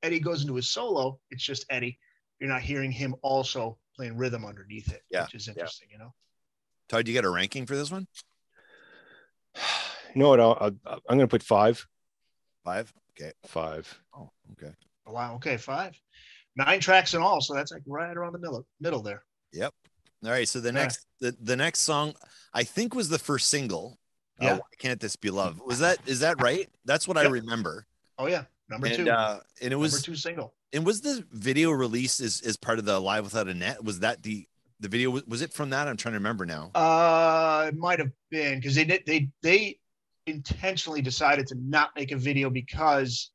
[0.05, 1.19] Eddie goes into his solo.
[1.31, 1.97] It's just Eddie.
[2.39, 5.87] You're not hearing him also playing rhythm underneath it, Yeah, which is interesting.
[5.91, 6.13] You know.
[6.87, 8.07] Todd, you get a ranking for this one?
[10.13, 10.39] You know what?
[10.39, 11.85] I'll, I'll, I'm going to put five.
[12.63, 12.93] Five.
[13.19, 13.33] Okay.
[13.47, 14.01] Five.
[14.17, 14.73] Oh, okay.
[15.05, 15.35] Wow.
[15.35, 15.93] Okay, five,
[16.55, 17.41] nine tracks in all.
[17.41, 19.23] So that's like right around the middle middle there.
[19.51, 19.73] Yep.
[20.23, 20.47] All right.
[20.47, 20.73] So the Yeah.
[20.83, 22.13] next the, the next song
[22.53, 23.99] I think was the first single.
[24.39, 24.53] Uh, Yeah.
[24.53, 25.59] why can't this be love?
[25.65, 26.69] Was that is that right?
[26.85, 27.85] That's what I remember.
[28.17, 29.09] Oh yeah, number and two.
[29.09, 30.53] uh and it was number two single.
[30.73, 33.99] and was the video released as, as part of the live without a net was
[33.99, 34.47] that the
[34.79, 38.11] the video was, it from that i'm trying to remember now Uh, it might have
[38.29, 39.77] been because they did they they
[40.27, 43.31] intentionally decided to not make a video because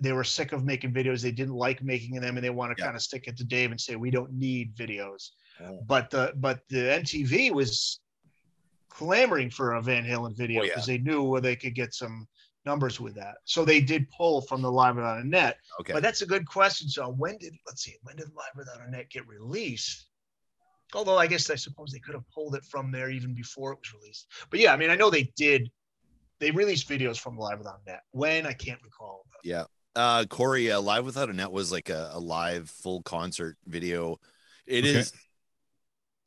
[0.00, 1.22] they were sick of making videos.
[1.22, 2.86] They didn't like making them, and they want to Yeah.
[2.86, 5.28] kind of stick it to Dave and say we don't need videos.
[5.60, 5.78] Oh.
[5.86, 8.00] But the but the MTV was
[8.88, 10.70] clamoring for a Van Halen video Oh, yeah.
[10.70, 12.26] because they knew where they could get some
[12.64, 13.36] numbers with that.
[13.44, 15.56] So they did pull from the Live Without a Net.
[15.80, 16.88] okay But that's a good question.
[16.88, 20.06] So when did let's see, when did Live Without a Net get released?
[20.94, 23.78] Although I guess I suppose they could have pulled it from there even before it
[23.78, 24.26] was released.
[24.50, 25.70] But yeah, I mean, I know they did.
[26.38, 28.02] They released videos from Live Without a Net.
[28.10, 29.24] When I can't recall.
[29.44, 33.58] yeah uh corey uh, live without a net was like a, a live full concert
[33.66, 34.18] video
[34.66, 35.18] It is Okay.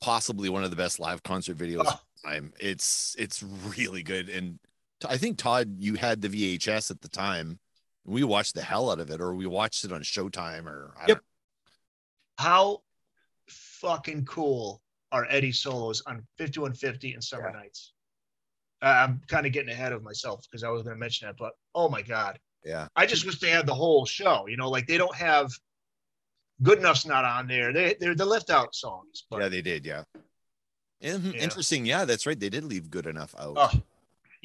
[0.00, 1.90] possibly one of the best live concert videos of Oh.
[1.90, 4.68] all time it's it's really good and t-
[5.08, 7.58] i think todd you had the vhs at the time
[8.06, 11.06] we watched the hell out of it or we watched it on showtime or I
[11.08, 11.20] Yep.
[12.38, 12.82] How
[13.48, 14.80] fucking cool
[15.12, 17.92] are Eddie solos on 5150 and Summer Nights?
[18.82, 21.36] Uh, I'm kind of getting ahead of myself because I was going to mention that,
[21.38, 24.46] but oh my god, yeah I just wish they had the whole show.
[24.46, 25.50] You know, like they don't have
[26.62, 27.72] Good Enough's not on there.
[27.72, 30.04] They they're the left out songs, but yeah they did yeah.
[31.00, 31.18] Yeah.
[31.18, 31.86] Interesting.
[31.86, 32.38] Yeah, that's right.
[32.38, 33.54] They did leave good enough out.
[33.56, 33.80] Oh,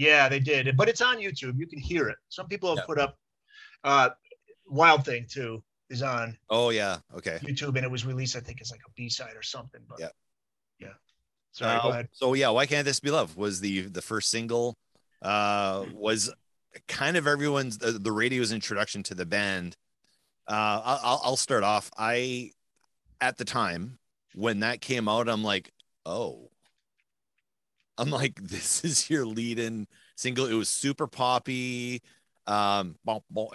[0.02, 0.76] yeah, they did.
[0.76, 1.58] But it's on YouTube.
[1.60, 2.18] You can hear it.
[2.30, 2.86] Some people have Yeah.
[2.92, 3.18] put up
[3.84, 4.10] uh
[4.68, 7.00] Wild Thing too is on Oh, yeah.
[7.16, 7.38] Okay.
[7.44, 9.82] YouTube and it was released, I think, as like a B side or something.
[9.90, 10.10] But Yeah.
[10.80, 10.94] yeah.
[11.52, 12.10] Sorry, Uh, go ahead.
[12.14, 13.36] So yeah, why can't this be love?
[13.38, 14.78] Was the the first single?
[15.22, 16.32] Uh, was
[16.88, 19.76] kind of everyone's the, the radio's introduction to the band.
[20.48, 21.92] Uh, I'll- I'll I'll start off.
[21.98, 22.52] I
[23.20, 24.00] at the time
[24.34, 25.72] when that came out, I'm like,
[26.06, 26.51] oh,
[28.02, 30.48] I'm like, this is your lead-in single.
[30.48, 32.02] It was super poppy.
[32.48, 32.96] Um,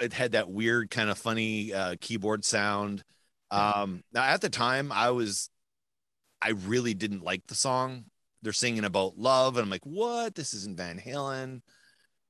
[0.01, 3.03] it had that weird kind of funny uh, keyboard sound.
[3.51, 5.51] Um, now at the time, I was,
[6.41, 8.05] I really didn't like the song.
[8.43, 10.37] They're singing about love, and I'm like, what?
[10.37, 11.63] This isn't Van Halen.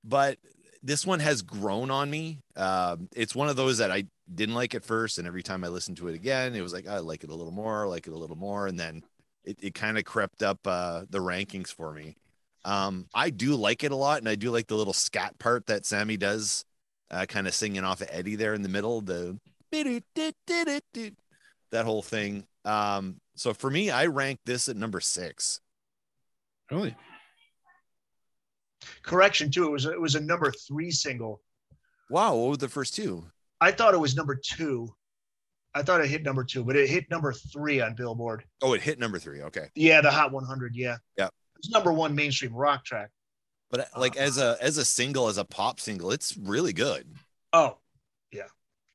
[0.02, 0.38] But
[0.82, 2.40] this one has grown on me.
[2.56, 5.68] Um, it's one of those that I didn't like at first, and every time I
[5.68, 8.14] listened to it again, it was like I like it a little more, like it
[8.14, 9.02] a little more, and then
[9.46, 12.16] it, it kind of crept up uh, the rankings for me.
[12.64, 15.66] Um, I do like it a lot, and I do like the little scat part
[15.66, 16.64] that Sammy does,
[17.10, 19.38] uh, kind of singing off of Eddie there in the middle, the
[21.70, 22.44] that whole thing.
[22.64, 25.60] Um, so for me, I rank this at number six.
[26.70, 26.96] Really?
[29.02, 29.66] Correction too.
[29.66, 31.40] It was it was a number three single.
[32.10, 33.26] Wow, what were the first two?
[33.60, 34.94] I thought it was number two.
[35.76, 38.44] I thought it hit number two, but it hit number three on Billboard.
[38.62, 39.42] Oh, it hit number three.
[39.42, 40.74] Okay, Yeah, the Hot 100.
[40.74, 40.96] Yeah.
[41.18, 41.28] Yeah.
[41.58, 43.10] It's number one mainstream rock track.
[43.70, 47.06] but uh, like as a as a single, as a pop single, it's really good.
[47.52, 47.78] Oh,
[48.32, 48.48] yeah,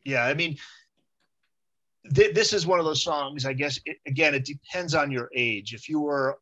[0.06, 0.26] yeah.
[0.26, 0.58] I mean,
[2.16, 3.46] th- this is one of those songs.
[3.46, 5.74] I guess it, again, it depends on your age.
[5.74, 6.40] If you were,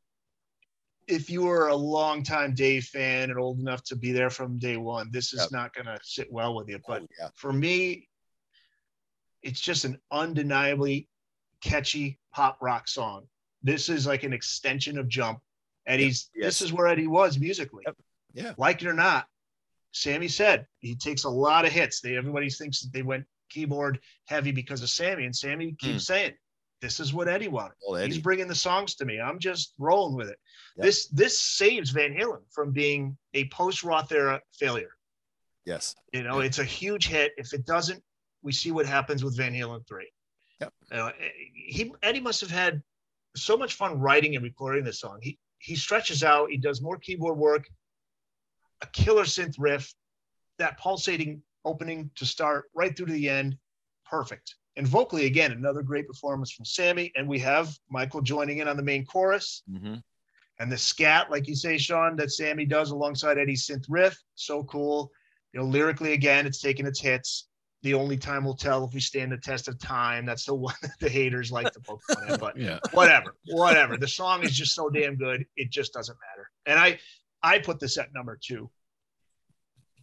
[1.07, 4.77] if you were a longtime Dave fan and old enough to be there from day
[4.77, 5.51] one, this is Yep.
[5.51, 6.79] not going to sit well with you.
[6.87, 8.08] But oh, yeah, for me,
[9.43, 11.07] it's just an undeniably
[11.61, 13.27] catchy pop rock song.
[13.63, 15.39] This is like an extension of Jump.
[15.85, 16.29] Eddie's.
[16.35, 16.45] Yes.
[16.45, 17.83] This is where Eddie was musically.
[17.85, 17.95] Yep.
[18.33, 18.53] Yeah.
[18.57, 19.25] Like it or not,
[19.91, 21.99] Sammy said he takes a lot of hits.
[21.99, 26.13] They everybody thinks that they went keyboard heavy because of Sammy, and Sammy keeps hmm.
[26.13, 26.33] saying,
[26.81, 27.75] "This is what Eddie wanted.
[27.85, 29.19] old He's bringing the songs to me.
[29.19, 30.37] I'm just rolling with it."
[30.77, 30.85] Yep.
[30.85, 34.91] This this saves Van Halen from being a post Roth era failure.
[35.65, 37.31] Yes, You know, it's a huge hit.
[37.37, 38.01] If it doesn't,
[38.41, 40.09] we see what happens with Van Halen three.
[40.61, 40.73] Yep.
[40.91, 41.11] Know,
[41.53, 42.81] he Eddie must have had
[43.35, 45.19] so much fun writing and recording this song.
[45.21, 46.51] He he stretches out.
[46.51, 47.67] He does more keyboard work,
[48.81, 49.93] a killer synth riff,
[50.57, 53.57] that pulsating opening to start right through to the end,
[54.09, 54.55] perfect.
[54.75, 57.11] And vocally, again, another great performance from Sammy.
[57.15, 59.95] And we have Michael joining in on the main chorus hmm
[60.59, 64.63] and the scat, like you say, Sean, that Sammy does alongside Eddie's synth riff, so
[64.65, 65.11] cool.
[65.53, 67.47] You know, lyrically, again, it's taking its hits.
[67.81, 70.25] The only time will tell if we stand the test of time.
[70.25, 72.39] That's the one that the haters like to poke fun at.
[72.39, 72.79] But Yeah.
[72.91, 73.97] whatever, whatever.
[73.97, 75.45] The song is just so damn good.
[75.55, 76.49] It just doesn't matter.
[76.65, 76.99] And I,
[77.41, 78.69] I put this at number two.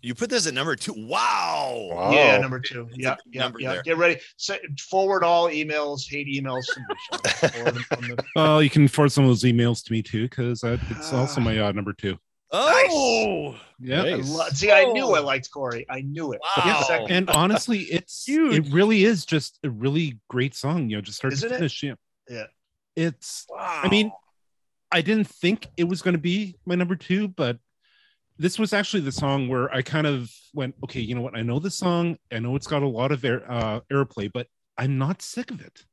[0.02, 0.94] You put this at number two.
[0.96, 1.88] Wow.
[1.90, 2.12] Wow.
[2.12, 2.86] Yeah, number two.
[2.90, 3.72] It's Yeah, yeah, number yeah.
[3.74, 3.82] there.
[3.82, 4.20] Get ready.
[4.36, 4.58] Say,
[4.88, 6.64] forward all emails, hate emails.
[6.66, 7.50] to me, Sean.
[7.50, 10.28] Forward them from the- Well, you can forward some of those emails to me too,
[10.28, 12.16] because it's also my uh, number two.
[12.52, 13.56] Oh.
[13.78, 14.02] Yeah.
[14.02, 14.30] I Nice.
[14.30, 15.24] lo- See, I knew I Oh.
[15.24, 15.84] liked Corey.
[15.90, 16.40] I knew it.
[16.56, 16.84] Wow.
[16.86, 18.54] Second- And honestly, it's Huge.
[18.68, 21.58] it really is just a really great song, you know, just start Isn't to it?
[21.58, 21.82] finish.
[21.82, 21.94] Yeah.
[22.28, 22.46] Yeah.
[22.94, 23.80] It's Wow.
[23.84, 24.10] I mean,
[24.92, 27.58] I didn't think it was going to be my number two, but
[28.38, 31.36] this was actually the song where I kind of went, okay, you know what?
[31.36, 32.16] I know the song.
[32.32, 34.46] I know it's got a lot of air, uh, airplay, but
[34.78, 35.84] I'm not sick of it.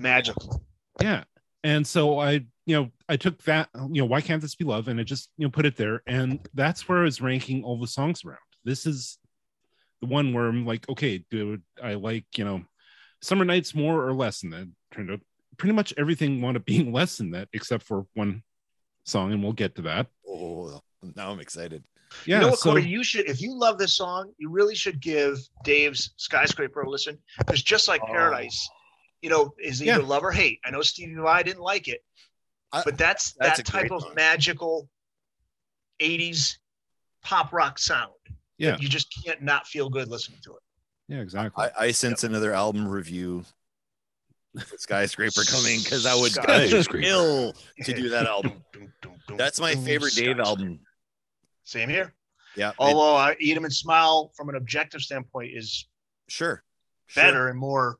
[0.00, 0.64] magical.
[1.00, 1.24] Yeah.
[1.62, 4.88] And so I, you know, I took that, you know, why can't this be love?
[4.88, 6.02] And I just, you know, put it there.
[6.06, 8.38] And that's where I was ranking all the songs around.
[8.64, 9.18] This is
[10.00, 12.64] the one where I'm like, okay, dude, I like, you know,
[13.22, 14.68] summer nights more or less than that.
[14.92, 15.20] Turned out
[15.56, 18.42] pretty much everything wound up being less than that, except for one
[19.04, 20.08] song, and we'll get to that.
[20.28, 20.80] Oh,
[21.14, 21.84] now I'm excited.
[22.24, 22.36] Yeah.
[22.36, 22.84] you know what, so, Corey?
[22.84, 27.18] You should, if you love this song, you really should give Dave's Skyscraper a listen.
[27.38, 28.06] Because just like Oh.
[28.08, 28.68] Paradise,
[29.22, 30.06] you know, is either Yeah.
[30.06, 30.60] love or hate.
[30.64, 32.02] I know Stevie Vai didn't like it,
[32.84, 34.14] but that's, that's that type of song.
[34.14, 34.88] magical
[36.00, 36.56] 80s
[37.22, 38.12] pop rock sound.
[38.58, 38.76] Yeah.
[38.78, 40.62] You just can't not feel good listening to it.
[41.08, 41.64] yeah, exactly.
[41.78, 43.44] I, I sense another album review
[44.76, 46.32] Skyscraper coming because I would
[47.02, 47.52] kill
[47.84, 48.64] to do that album.
[49.36, 50.80] That's my favorite Dave album.
[51.64, 52.14] Same here.
[52.56, 52.70] Yeah.
[52.70, 55.86] it- Although I Eat 'em and Smile from an objective standpoint is
[56.28, 56.62] sure.
[57.08, 57.22] Sure.
[57.22, 57.98] better and more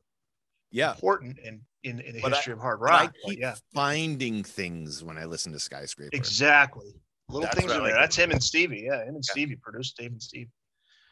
[0.71, 0.93] Yeah.
[0.93, 3.15] important in, in, in the But I- history of hard But I rock.
[3.25, 6.11] keep yeah, finding things when I listen to Skyscraper.
[6.15, 6.93] exactly.
[7.29, 8.01] Little That's things what I in like there.
[8.03, 8.85] That's him and Stevie.
[8.87, 9.33] Yeah, him and Yeah.
[9.33, 10.49] Stevie produced Dave and Steve.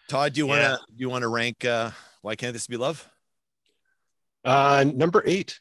[0.08, 1.90] Todd, do you want to do you want to rank uh
[2.22, 3.08] Why Can't This Be Love?
[4.44, 5.58] Uh, number eight.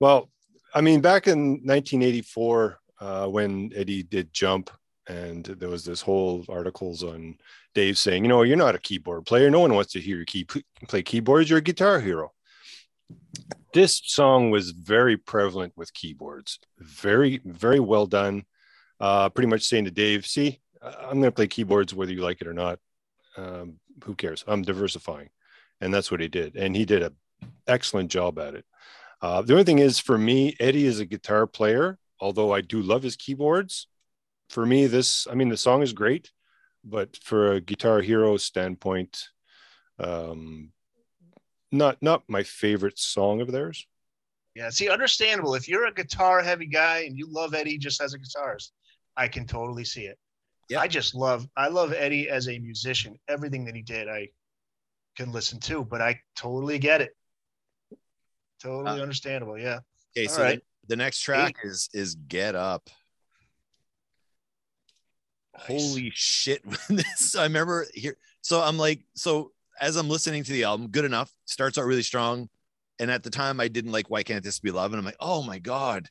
[0.00, 0.28] Well,
[0.74, 4.70] I mean, back in 1984, uh, when Eddie did Jump,
[5.06, 7.36] and there was this whole articles on
[7.74, 9.48] Dave saying, you know, you're not a keyboard player.
[9.50, 10.46] No one wants to hear you key-
[10.88, 11.48] play keyboards.
[11.48, 12.32] You're a guitar hero.
[13.74, 16.60] This song was very prevalent with keyboards.
[16.78, 18.44] Very, very well done.
[19.00, 22.40] Uh, pretty much saying to Dave, see, I'm going to play keyboards whether you like
[22.40, 22.78] it or not.
[23.36, 24.44] Um, who cares?
[24.46, 25.30] I'm diversifying.
[25.80, 26.54] And that's what he did.
[26.54, 27.12] And he did a
[27.66, 28.64] excellent job at it.
[29.20, 32.80] Uh, the only thing is, for me, Eddie is a guitar player, although I do
[32.80, 33.88] love his keyboards.
[34.50, 36.30] For me, this, I mean, the song is great,
[36.84, 39.30] but for a guitar hero standpoint,
[39.98, 40.70] um,
[41.74, 43.86] not not my favorite song of theirs.
[44.54, 45.54] Yeah, see, understandable.
[45.54, 48.70] If you're a guitar heavy guy and you love Eddie just as a guitarist,
[49.16, 50.18] I can totally see it.
[50.70, 50.80] Yeah.
[50.80, 53.18] I just love I love Eddie as a musician.
[53.28, 54.28] Everything that he did, I
[55.16, 57.16] can listen to, but I totally get it.
[58.62, 59.58] Totally Uh, understandable.
[59.58, 59.80] Yeah.
[60.16, 60.60] Okay, All so right.
[60.82, 62.88] the, the next track is is Get Up.
[65.56, 66.64] Holy shit.
[66.88, 68.16] when this I remember here.
[68.40, 72.02] So I'm like, so as I'm listening to the album, good enough, starts out really
[72.02, 72.48] strong.
[72.98, 74.92] And at the time I didn't like Why Can't This Be Love?
[74.92, 76.08] And I'm like, oh my God.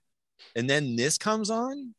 [0.55, 1.93] And then this comes on,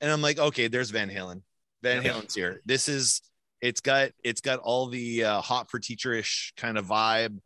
[0.00, 1.42] and I'm like, okay, there's Van Halen.
[1.82, 2.02] Van.
[2.02, 2.60] Halen's here.
[2.64, 3.22] This is
[3.60, 7.38] it's got it's got all the uh, hot for teacherish kind of vibe.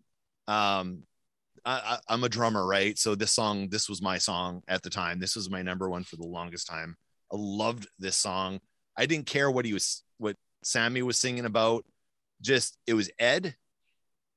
[0.48, 1.02] Um,
[1.64, 2.98] I, I, I'm a drummer, right?
[2.98, 5.18] So this song, this was my song at the time.
[5.18, 6.96] This was my number one for the longest time.
[7.32, 8.60] I loved this song.
[8.96, 11.84] I didn't care what he was, what Sammy was singing about.
[12.40, 13.54] Just it was Ed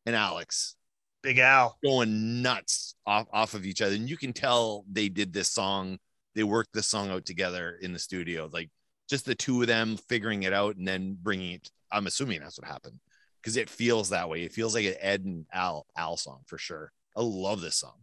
[0.05, 0.75] and Alex
[1.23, 1.77] Big Al.
[1.83, 3.95] going nuts off, off of each other.
[3.95, 5.99] And you can tell they did this song,
[6.35, 8.49] they worked this song out together in the studio.
[8.51, 8.69] Like
[9.09, 11.69] just the two of them figuring it out and then bringing it.
[11.91, 12.99] I'm assuming that's what happened
[13.41, 14.43] because it feels that way.
[14.43, 16.91] It feels like an Ed and Al Al song for sure.
[17.15, 17.95] I love this song.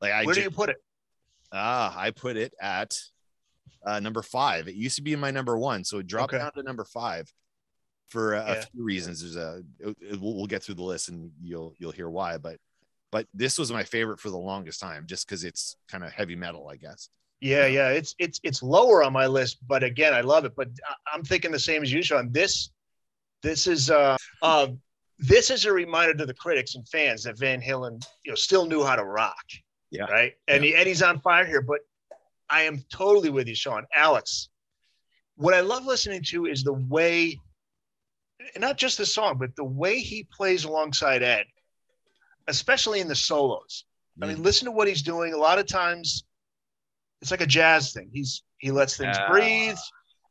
[0.00, 0.76] Like I Where do you put it?
[1.52, 2.98] ah, I put it at
[3.84, 4.68] uh, number five.
[4.68, 6.42] It used to be my number one, so it dropped Okay.
[6.42, 7.32] down to number five
[8.08, 9.20] for a, a few reasons.
[9.20, 12.38] There's a it- it- we'll, we'll get through the list and you'll you'll hear why.
[12.38, 12.58] But
[13.12, 16.36] but this was my favorite for the longest time, just because it's kind of heavy
[16.36, 17.08] metal, I guess.
[17.40, 17.88] Yeah, yeah.
[17.90, 20.52] It's it's it's lower on my list, but again, I love it.
[20.56, 20.68] But
[21.12, 22.32] I'm thinking the same as you, Sean.
[22.32, 22.70] This
[23.42, 24.68] this is uh uh
[25.18, 28.66] this is a reminder to the critics and fans that Van Halen, you know, still
[28.66, 29.44] knew how to rock.
[29.90, 30.04] Yeah.
[30.04, 30.32] Right.
[30.48, 31.80] And he, Eddie's on fire here, but
[32.50, 33.86] I am totally with you, Sean.
[33.94, 34.48] Alex,
[35.36, 37.40] what I love listening to is the way, and
[38.58, 41.46] not just the song, but the way he plays alongside Ed,
[42.48, 43.84] especially in the solos.
[44.22, 45.34] I mean, listen to what he's doing.
[45.34, 46.24] A lot of times,
[47.20, 48.08] it's like a jazz thing.
[48.12, 49.28] He's he lets things Yeah.
[49.28, 49.76] breathe.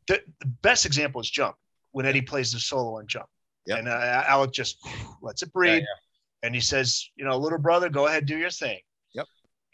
[0.08, 1.56] The, the best example is Jump
[1.92, 3.26] when Eddie plays the solo on Jump.
[3.66, 3.78] Yep.
[3.78, 4.78] And uh, Alec just
[5.22, 5.82] lets it breathe.
[6.42, 8.78] And he says, you know, little brother, go ahead, do your thing.
[9.14, 9.26] Yep.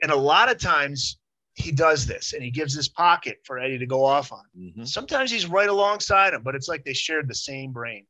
[0.02, 1.18] And a lot of times
[1.54, 4.44] he does this and he gives this pocket for Eddie to go off on.
[4.58, 4.86] Mhm.
[4.88, 8.06] Sometimes he's right alongside him, but it's like they shared the same brain.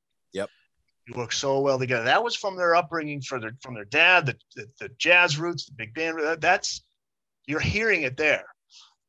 [1.06, 1.16] Yep.
[1.16, 2.04] You work so well together.
[2.04, 5.66] That was from their upbringing, for their from their dad, the, the, the jazz roots,
[5.66, 6.18] the big band.
[6.20, 6.82] that- That's
[7.46, 8.44] you're hearing it there,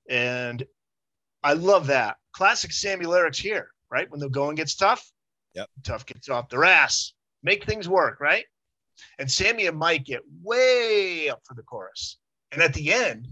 [0.09, 0.63] and
[1.43, 2.17] I love that.
[2.31, 4.09] Classic Sammy lyrics here, right?
[4.09, 5.07] When the going gets tough,
[5.53, 5.69] Yep.
[5.83, 7.13] tough gets off their ass,
[7.43, 8.45] make things work, right?
[9.19, 12.17] And Sammy and Mike get way up for the chorus,
[12.51, 13.27] and at the end,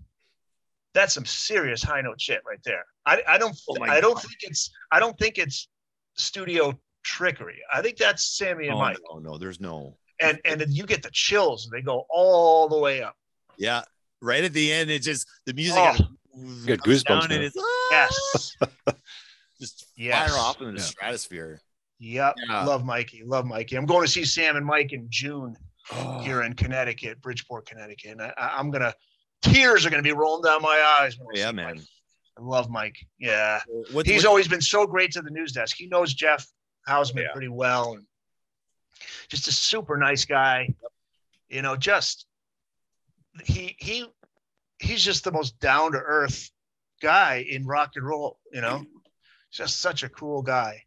[0.94, 2.84] that's some serious high note shit right there.
[3.08, 4.22] I, I don't Oh my I don't God.
[4.24, 5.68] think it's I don't think it's
[6.16, 7.60] studio trickery.
[7.74, 8.98] I think that's Sammy and Oh, Mike.
[9.12, 9.98] no, no, there's no.
[10.20, 11.70] And and then you get the chills.
[11.72, 13.16] They go all the way up.
[13.58, 13.82] Yeah,
[14.22, 15.94] right at the end, it just the music Oh.
[15.98, 18.56] goes- Got goosebumps down and it's ah, Yes.
[19.60, 20.30] just Yes.
[20.32, 20.86] fire off in the Yeah.
[20.86, 21.62] stratosphere.
[22.00, 22.36] Yep.
[22.48, 22.64] Yeah.
[22.66, 23.24] Love Mikey.
[23.26, 23.76] Love Mikey.
[23.76, 25.56] I'm going to see Sam and Mike in June
[25.92, 26.20] Oh.
[26.20, 28.12] here in Connecticut, Bridgeport, Connecticut.
[28.12, 28.94] And I, I- I'm gonna
[29.42, 31.18] tears are gonna be rolling down my eyes.
[31.20, 31.76] when yeah, man.
[31.76, 31.86] Mike.
[32.38, 32.96] I love Mike.
[33.20, 33.60] Yeah.
[33.92, 35.76] What, He's what- always been so great to the news desk.
[35.78, 36.48] He knows Jeff
[36.88, 37.32] Hausman Yeah.
[37.32, 38.06] pretty well, and
[39.30, 40.74] just a super nice guy.
[41.50, 42.26] You know, just
[43.46, 44.06] he he
[44.80, 46.50] he's just the most down to earth
[47.02, 48.40] guy in rock and roll.
[48.52, 48.86] You know,
[49.52, 50.84] just such a cool guy.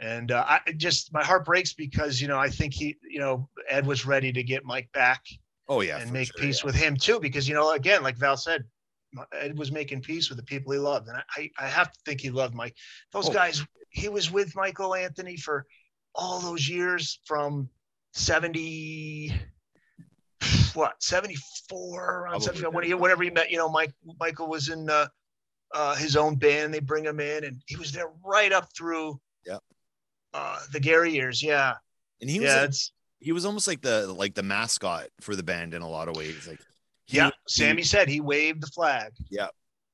[0.00, 3.48] And uh, I just my heart breaks because you know I think he you know
[3.68, 5.24] Ed was ready to get Mike back
[5.68, 6.66] oh yeah, and make sure, peace yeah.
[6.66, 8.64] with him too because you know again like val said
[9.32, 12.20] ed was making peace with the people he loved and i i have to think
[12.20, 12.74] he loved mike
[13.12, 13.32] those Oh.
[13.32, 15.64] guys he was with michael anthony for
[16.14, 17.68] all those years from
[18.12, 19.32] 70
[20.74, 24.68] what 74 around Probably 75 when he, whenever he met you know mike michael was
[24.68, 25.06] in uh,
[25.74, 29.18] uh his own band they bring him in and he was there right up through
[29.46, 29.60] Yep.
[30.34, 31.74] uh the gary years yeah
[32.20, 32.74] And he was yeah, like,
[33.20, 36.16] he was almost like the like the mascot for the band in a lot of
[36.16, 36.46] ways.
[36.46, 36.60] Like
[37.08, 39.48] yeah sammy said he waved the flag Yeah,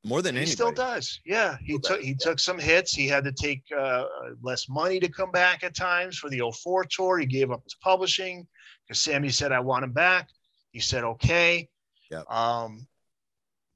[0.04, 0.56] more than anything.
[0.56, 0.74] he anybody.
[0.76, 1.20] still does.
[1.24, 2.92] Yeah, he took he took some hits.
[2.94, 4.04] He had to take uh,
[4.42, 7.18] less money to come back at times for the 04 tour.
[7.18, 8.46] He gave up his publishing
[8.86, 10.28] because Sammy said, "I want him back."
[10.72, 11.68] He said, "Okay."
[12.10, 12.30] Yep.
[12.30, 12.86] Um,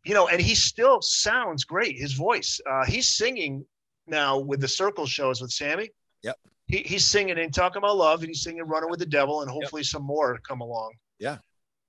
[0.05, 1.99] you know, and he still sounds great.
[1.99, 2.61] His voice.
[2.70, 3.64] Uh, he's singing
[4.07, 5.91] now with the Circle shows with Sammy.
[6.22, 6.36] Yep.
[6.66, 9.51] He, he's singing and talking about love, and he's singing "Running with the Devil," and
[9.51, 10.93] hopefully some more come along.
[11.18, 11.39] Yeah,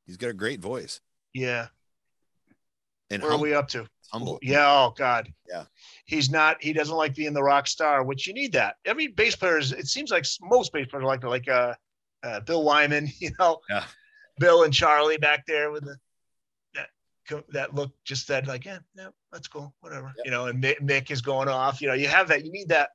[0.05, 1.01] he's got a great voice
[1.33, 1.67] Yeah.
[3.09, 3.87] and Where are we up to?
[4.11, 4.39] humble.
[4.41, 4.65] Yeah.
[4.65, 5.31] Oh God.
[5.47, 5.65] Yeah.
[6.05, 6.57] He's not.
[6.61, 8.75] He doesn't like being the rock star, which you need that.
[8.85, 9.71] Every bass player is.
[9.71, 11.73] It seems like most bass players are like like uh,
[12.23, 13.09] uh, Bill Wyman.
[13.19, 13.59] You know.
[13.69, 13.85] Yeah.
[14.39, 15.97] Bill and Charlie back there with the
[17.29, 20.13] that that look, just that like yeah, yeah, that's cool, whatever.
[20.17, 20.25] Yep.
[20.25, 21.81] You know, and Mick, Mick is going off.
[21.81, 22.45] You know, you have that.
[22.45, 22.89] You need that.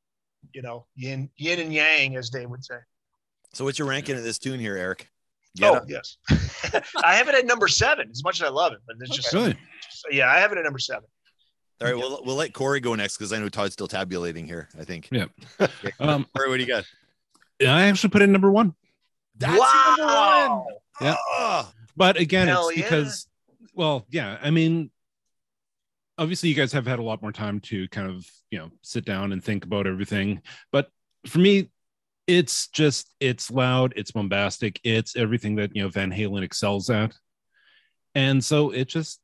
[0.52, 2.76] You know, yin yin and yang, as they would say.
[3.52, 5.08] So what's your ranking of this tune here, Eric?
[5.56, 5.84] Get oh up.
[5.88, 6.16] yes,
[7.04, 8.08] I have it at number seven.
[8.10, 9.56] As much as I love it, but it's just Really?
[9.90, 11.04] so, yeah, I have it at number seven.
[11.80, 14.68] All right, we'll we'll let Corey go next because I know Todd's still tabulating here.
[14.78, 15.08] I think.
[15.12, 15.26] Yeah.
[15.60, 15.92] Okay.
[16.00, 16.84] Um, Corey, what do you got?
[17.60, 18.74] I actually put in number one.
[19.36, 20.64] That's your number Wow.
[20.66, 20.74] one.
[21.00, 21.16] Yeah.
[21.18, 22.84] Oh, But again, Hell it's yeah.
[22.84, 23.26] because,
[23.74, 24.90] well, yeah, I mean,
[26.18, 29.04] obviously, you guys have had a lot more time to kind of, you know, sit
[29.04, 30.42] down and think about everything.
[30.72, 30.88] But
[31.26, 31.70] for me,
[32.26, 37.12] it's just, it's loud, it's bombastic, it's everything that, you know, Van Halen excels at.
[38.14, 39.20] And so it just,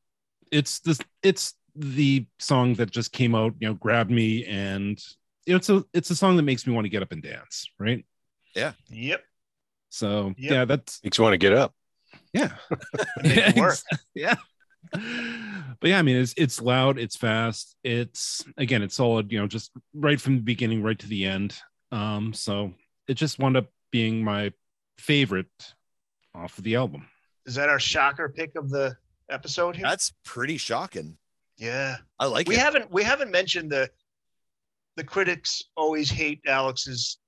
[0.53, 4.99] it's this, it's the song that just came out, you know, grabbed me and,
[5.47, 7.23] you know, it's a, it's a song that makes me want to get up and
[7.23, 8.05] dance, right?
[8.55, 9.23] Yeah, yep.
[9.89, 10.51] So, Yep.
[10.53, 11.73] yeah, that's, Makes you want to get up.
[12.33, 12.51] yeah.
[13.23, 13.77] Make it work.
[14.15, 14.37] yeah.
[14.93, 19.31] But yeah, I mean, it's it's loud, it's fast, it's again, it's solid.
[19.31, 21.55] You know, just right from the beginning, right to the end.
[21.93, 22.73] Um, so
[23.11, 24.53] it just wound up being my
[24.99, 25.75] favorite
[26.35, 27.07] off of the album.
[27.47, 28.97] Is that our shocker pick of the
[29.29, 29.85] episode here?
[29.87, 31.17] that's pretty shocking.
[31.59, 31.97] yeah.
[32.19, 32.61] I like We it.
[32.61, 33.91] haven't we haven't mentioned the
[34.97, 37.19] the critics always hate Alex's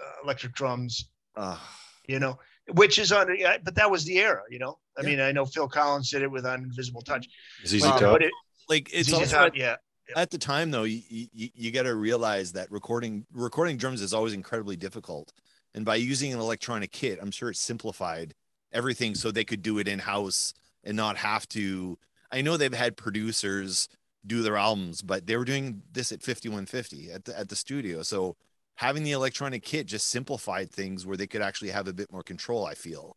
[0.00, 1.60] uh, electric drums, Ah,
[2.06, 2.38] you know,
[2.72, 4.78] which is on yeah, but that was the era, you know.
[4.98, 5.08] I Yeah.
[5.08, 7.26] mean, I know Phil Collins did it with on Invisible Touch.
[7.66, 8.00] ZZ Uh, Top.
[8.00, 8.32] but it,
[8.68, 9.76] like it's ZZ also Top, yeah.
[10.14, 10.84] At the time though.
[10.84, 15.32] You you, you got to realize that recording recording drums is always incredibly difficult,
[15.74, 18.34] and by using an electronic kit, I'm sure it simplified
[18.72, 20.52] everything so they could do it in house
[20.84, 21.98] and not have to.
[22.30, 23.88] I know they've had producers
[24.26, 28.02] do their albums, but they were doing this at 5150 at the, at the studio.
[28.02, 28.36] So
[28.74, 32.22] having the electronic kit just simplified things where they could actually have a bit more
[32.24, 32.66] control.
[32.66, 33.16] I feel,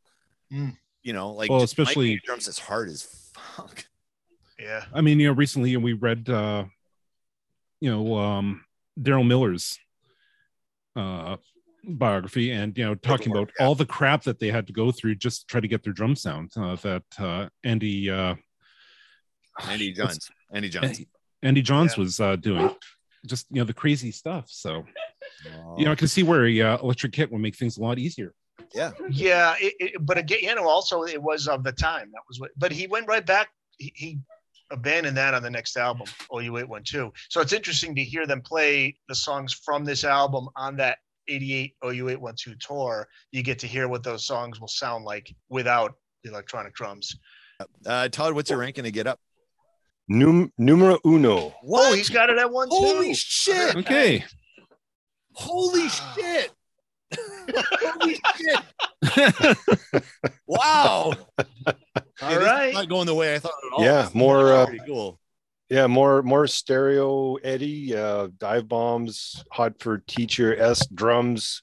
[0.53, 0.77] Mm.
[1.01, 3.01] you know, like Well, just especially- drums is hard as
[3.33, 3.85] fuck.
[4.59, 4.85] Yeah.
[4.93, 6.65] I mean, you know, recently we read, uh,
[7.81, 8.63] you know, um,
[8.99, 9.77] Daryl Miller's
[10.95, 11.37] uh,
[11.83, 14.91] biography and you know talking Paperwork, about all the crap that they had to go
[14.91, 18.35] through just to try to get their drum sound uh, that uh, Andy uh,
[19.67, 20.29] Andy Johns.
[20.53, 21.01] Andy Johns.
[21.41, 22.03] Andy Johns Yeah.
[22.03, 22.69] was uh, doing
[23.25, 24.45] just you know the crazy stuff.
[24.49, 24.83] So
[25.77, 27.97] you know I can see where a uh, electric kit would make things a lot
[27.97, 28.33] easier.
[28.73, 28.91] yeah.
[29.09, 32.11] Yeah, it, it, but again, you know, also it was of the time.
[32.11, 32.51] That was what.
[32.57, 33.49] But he went right back.
[33.77, 34.19] He, he
[34.71, 37.11] abandoned that on the next album, OU eight one two.
[37.29, 40.97] So it's interesting to hear them play the songs from this album on that
[41.27, 43.07] eighty eight OU eight one two tour.
[43.31, 45.93] You get to hear what those songs will sound like without
[46.23, 47.15] the electronic drums.
[47.85, 49.19] Uh, Todd, what's your ranking to get up?
[50.07, 51.53] Num- numero uno.
[51.69, 53.13] Oh, he's got it at one Holy too.
[53.15, 53.75] shit!
[53.75, 54.23] Okay.
[55.33, 56.51] Holy shit!
[57.17, 59.57] Holy shit!
[60.47, 61.13] Wow!
[61.67, 61.73] All
[62.19, 62.73] Hey, right.
[62.73, 63.83] not going the way I thought at all.
[63.85, 65.19] Yeah, more, uh, pretty cool.
[65.69, 71.61] Yeah, more more stereo Eddie, uh, dive bombs, hot for teacher S drums.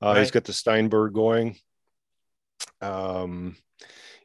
[0.00, 0.32] Uh, He's Right.
[0.34, 1.56] got the Steinberger going.
[2.80, 3.56] Um,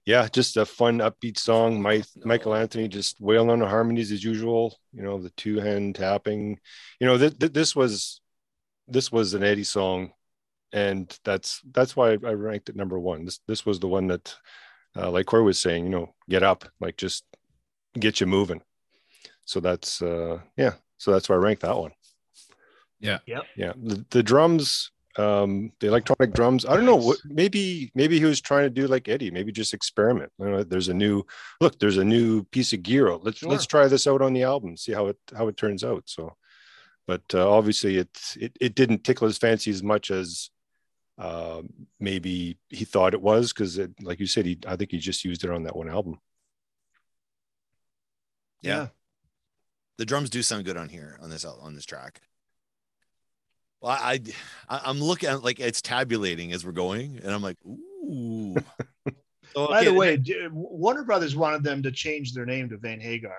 [0.05, 1.81] yeah, just a fun upbeat song.
[1.81, 4.77] Mike, Michael Anthony just wailing on the harmonies as usual.
[4.93, 6.59] You know, the two hand tapping.
[6.99, 8.21] You know, th- th- this was
[8.87, 10.11] this was an Eddie song,
[10.73, 13.25] and that's that's why I ranked it number one.
[13.25, 14.35] This this was the one that,
[14.95, 17.23] uh, like Corey was saying, you know, get up, like just
[17.99, 18.61] get you moving
[19.45, 21.91] so that's uh yeah so that's why i ranked that one
[22.99, 23.19] Yeah.
[23.25, 23.43] Yep.
[23.55, 28.25] yeah the, the drums um the electronic drums i don't know what maybe maybe he
[28.25, 31.23] was trying to do like eddie maybe just experiment you know, there's a new
[31.59, 33.23] look there's a new piece of gear out.
[33.23, 36.03] let's let's try this out on the album see how it how it turns out
[36.05, 36.35] so
[37.07, 40.51] but uh, obviously it, it it didn't tickle his fancy as much as
[41.17, 41.61] uh,
[41.99, 45.43] maybe he thought it was because like you said he i think he just used
[45.43, 46.19] it on that one album
[48.61, 48.87] Yeah.
[49.97, 52.21] The drums do sound good on here on this on this track.
[53.81, 54.21] Well, I,
[54.69, 58.55] I I'm looking at like it's tabulating as we're going, and I'm like, ooh.
[59.53, 63.37] So, By the way, Warner Brothers wanted them to change their name to Van Hagar.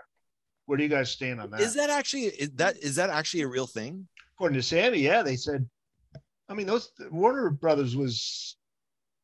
[0.66, 1.60] Where do you guys stand on that?
[1.60, 4.08] is that actually is that is that actually a real thing?
[4.34, 5.68] According to Sammy, yeah, they said.
[6.48, 8.56] I mean, those Warner Brothers was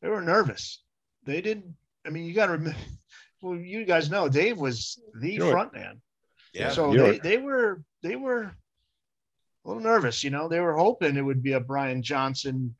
[0.02, 0.82] they were nervous.
[1.24, 1.74] They didn't.
[2.06, 2.78] I mean, you got to remember.
[3.42, 6.00] Well, you guys know Dave was the You know what- front man.
[6.54, 6.70] Yeah.
[6.70, 10.24] So You know they, what- they were they were a little nervous.
[10.24, 12.74] You know, they were hoping it would be a Brian Johnson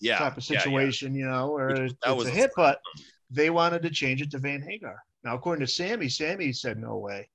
[0.00, 0.16] yeah.
[0.16, 0.62] type of yeah, yeah.
[0.62, 1.14] situation.
[1.14, 2.80] You know, or Which- it's was a hit, but
[3.30, 4.96] they wanted to change it to Van Hagar.
[5.22, 7.28] Now, according to Sammy, Sammy said no way.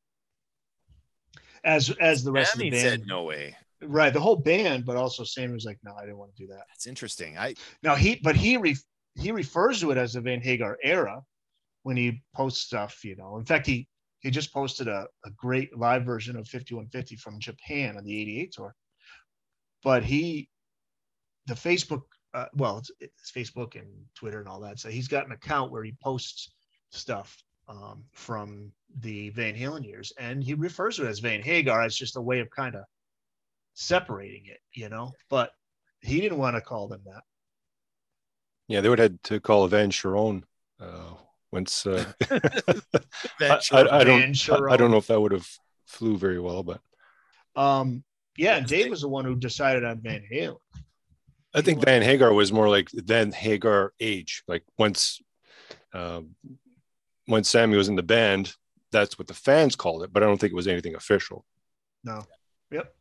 [1.63, 3.55] As as the rest Sammy of the band, said no way.
[3.83, 4.13] Right?
[4.13, 6.65] The whole band, but also Sammy was like, no, I didn't want to do that.
[6.69, 7.37] That's interesting.
[7.37, 8.75] I Now he, but he re,
[9.15, 11.21] he refers to it as the Van Hagar era
[11.83, 13.03] when he posts stuff.
[13.03, 13.87] You know, in fact, he
[14.21, 18.51] he just posted a, a great live version of 5150 from Japan on the 88
[18.51, 18.75] tour.
[19.83, 20.47] But he,
[21.47, 22.03] the Facebook,
[22.35, 24.79] uh, well, it's, it's Facebook and Twitter and all that.
[24.79, 26.51] So he's got an account where he posts
[26.91, 27.35] stuff
[27.67, 31.83] um, from the Van Halen years, and he refers to it as Van Hagar.
[31.83, 32.83] It's just a way of kind of
[33.73, 35.11] separating it, you know.
[35.29, 35.51] But
[36.01, 37.21] he didn't want to call them that.
[38.67, 40.43] Yeah, they would have had to call Van Cherone
[40.79, 41.13] uh,
[41.51, 41.85] once.
[41.85, 42.81] Uh, I,
[43.39, 43.75] Venture.
[43.75, 44.35] I, I don't.
[44.35, 45.47] Van I, I don't know if that would have
[45.87, 46.79] flew very well, but
[47.55, 48.03] Um,
[48.37, 50.57] yeah, and Dave was the one who decided on Van Halen.
[51.53, 54.43] I think Van Hagar was more like Van Hagar age.
[54.47, 55.21] Like once,
[55.93, 56.35] um,
[57.27, 58.53] once Sammy was in the band,
[58.93, 60.13] that's what the fans called it.
[60.13, 61.45] But I don't think it was anything official.
[62.05, 62.23] No.
[62.71, 62.95] Yep.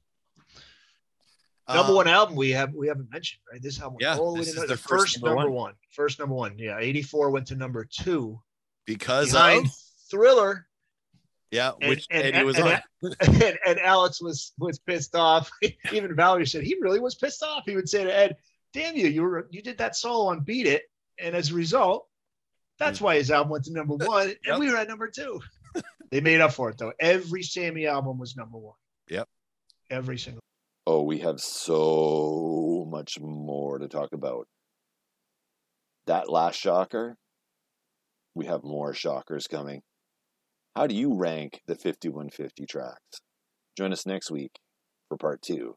[1.75, 3.63] Number one um, album we have we haven't mentioned, right?
[3.63, 5.63] This album Yeah, all the way this to is the first first number number one.
[5.63, 5.75] one.
[5.91, 6.59] First number one.
[6.59, 6.79] Yeah.
[6.79, 8.41] 84 went to number two
[8.87, 9.73] because behind of
[10.11, 10.67] Thriller.
[11.51, 12.81] yeah, And- which and- was and- on.
[13.21, 15.51] and, and Alex was was pissed off.
[15.93, 17.65] Even Valerie said he really was pissed off.
[17.67, 18.37] He would say to Ed,
[18.73, 19.09] "Damn you!
[19.09, 20.83] You were you did that solo on Beat It,
[21.19, 22.07] and as a result,
[22.79, 23.03] that's mm.
[23.03, 24.59] why his album went to number one, and Yep.
[24.59, 25.41] we were at number two.
[26.11, 26.93] they made up for it though.
[26.99, 28.75] Every Sammy album was number one.
[29.09, 29.29] Yep.
[29.91, 30.41] Every single.
[30.93, 34.49] Oh, we have so much more to talk about.
[36.09, 37.17] That last shocker,
[38.35, 39.83] we have more shockers coming.
[40.75, 43.21] How do you rank the 5150 tracks?
[43.79, 44.51] Join us next week
[45.09, 45.77] for part two.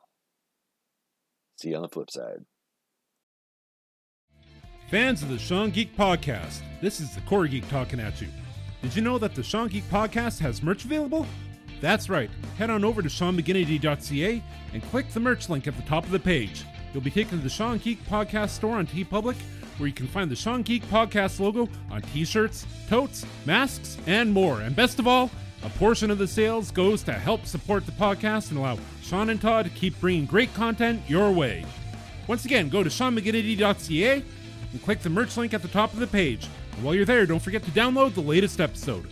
[1.61, 2.39] See you on the flip side.
[4.89, 8.29] Fans of the Sean Geek Podcast, this is the Core Geek talking at you.
[8.81, 11.27] Did you know that the Sean Geek Podcast has merch available?
[11.83, 12.29] That's right.
[12.57, 16.19] Head on over to SeanMcGinnity.ca and click the merch link at the top of the
[16.19, 16.63] page.
[16.93, 19.35] You'll be taken to the Sean Geek Podcast store on TeePublic,
[19.77, 24.61] where you can find the Sean Geek Podcast logo on t-shirts, totes, masks, and more.
[24.61, 25.29] And best of all,
[25.61, 29.41] a portion of the sales goes to help support the podcast and allow Sean and
[29.41, 31.65] Todd to keep bringing great content your way.
[32.27, 34.23] Once again, go to SeanMcGinnity.ca
[34.71, 36.47] and click the merch link at the top of the page.
[36.77, 39.05] And while you're there, don't forget to download the latest episode.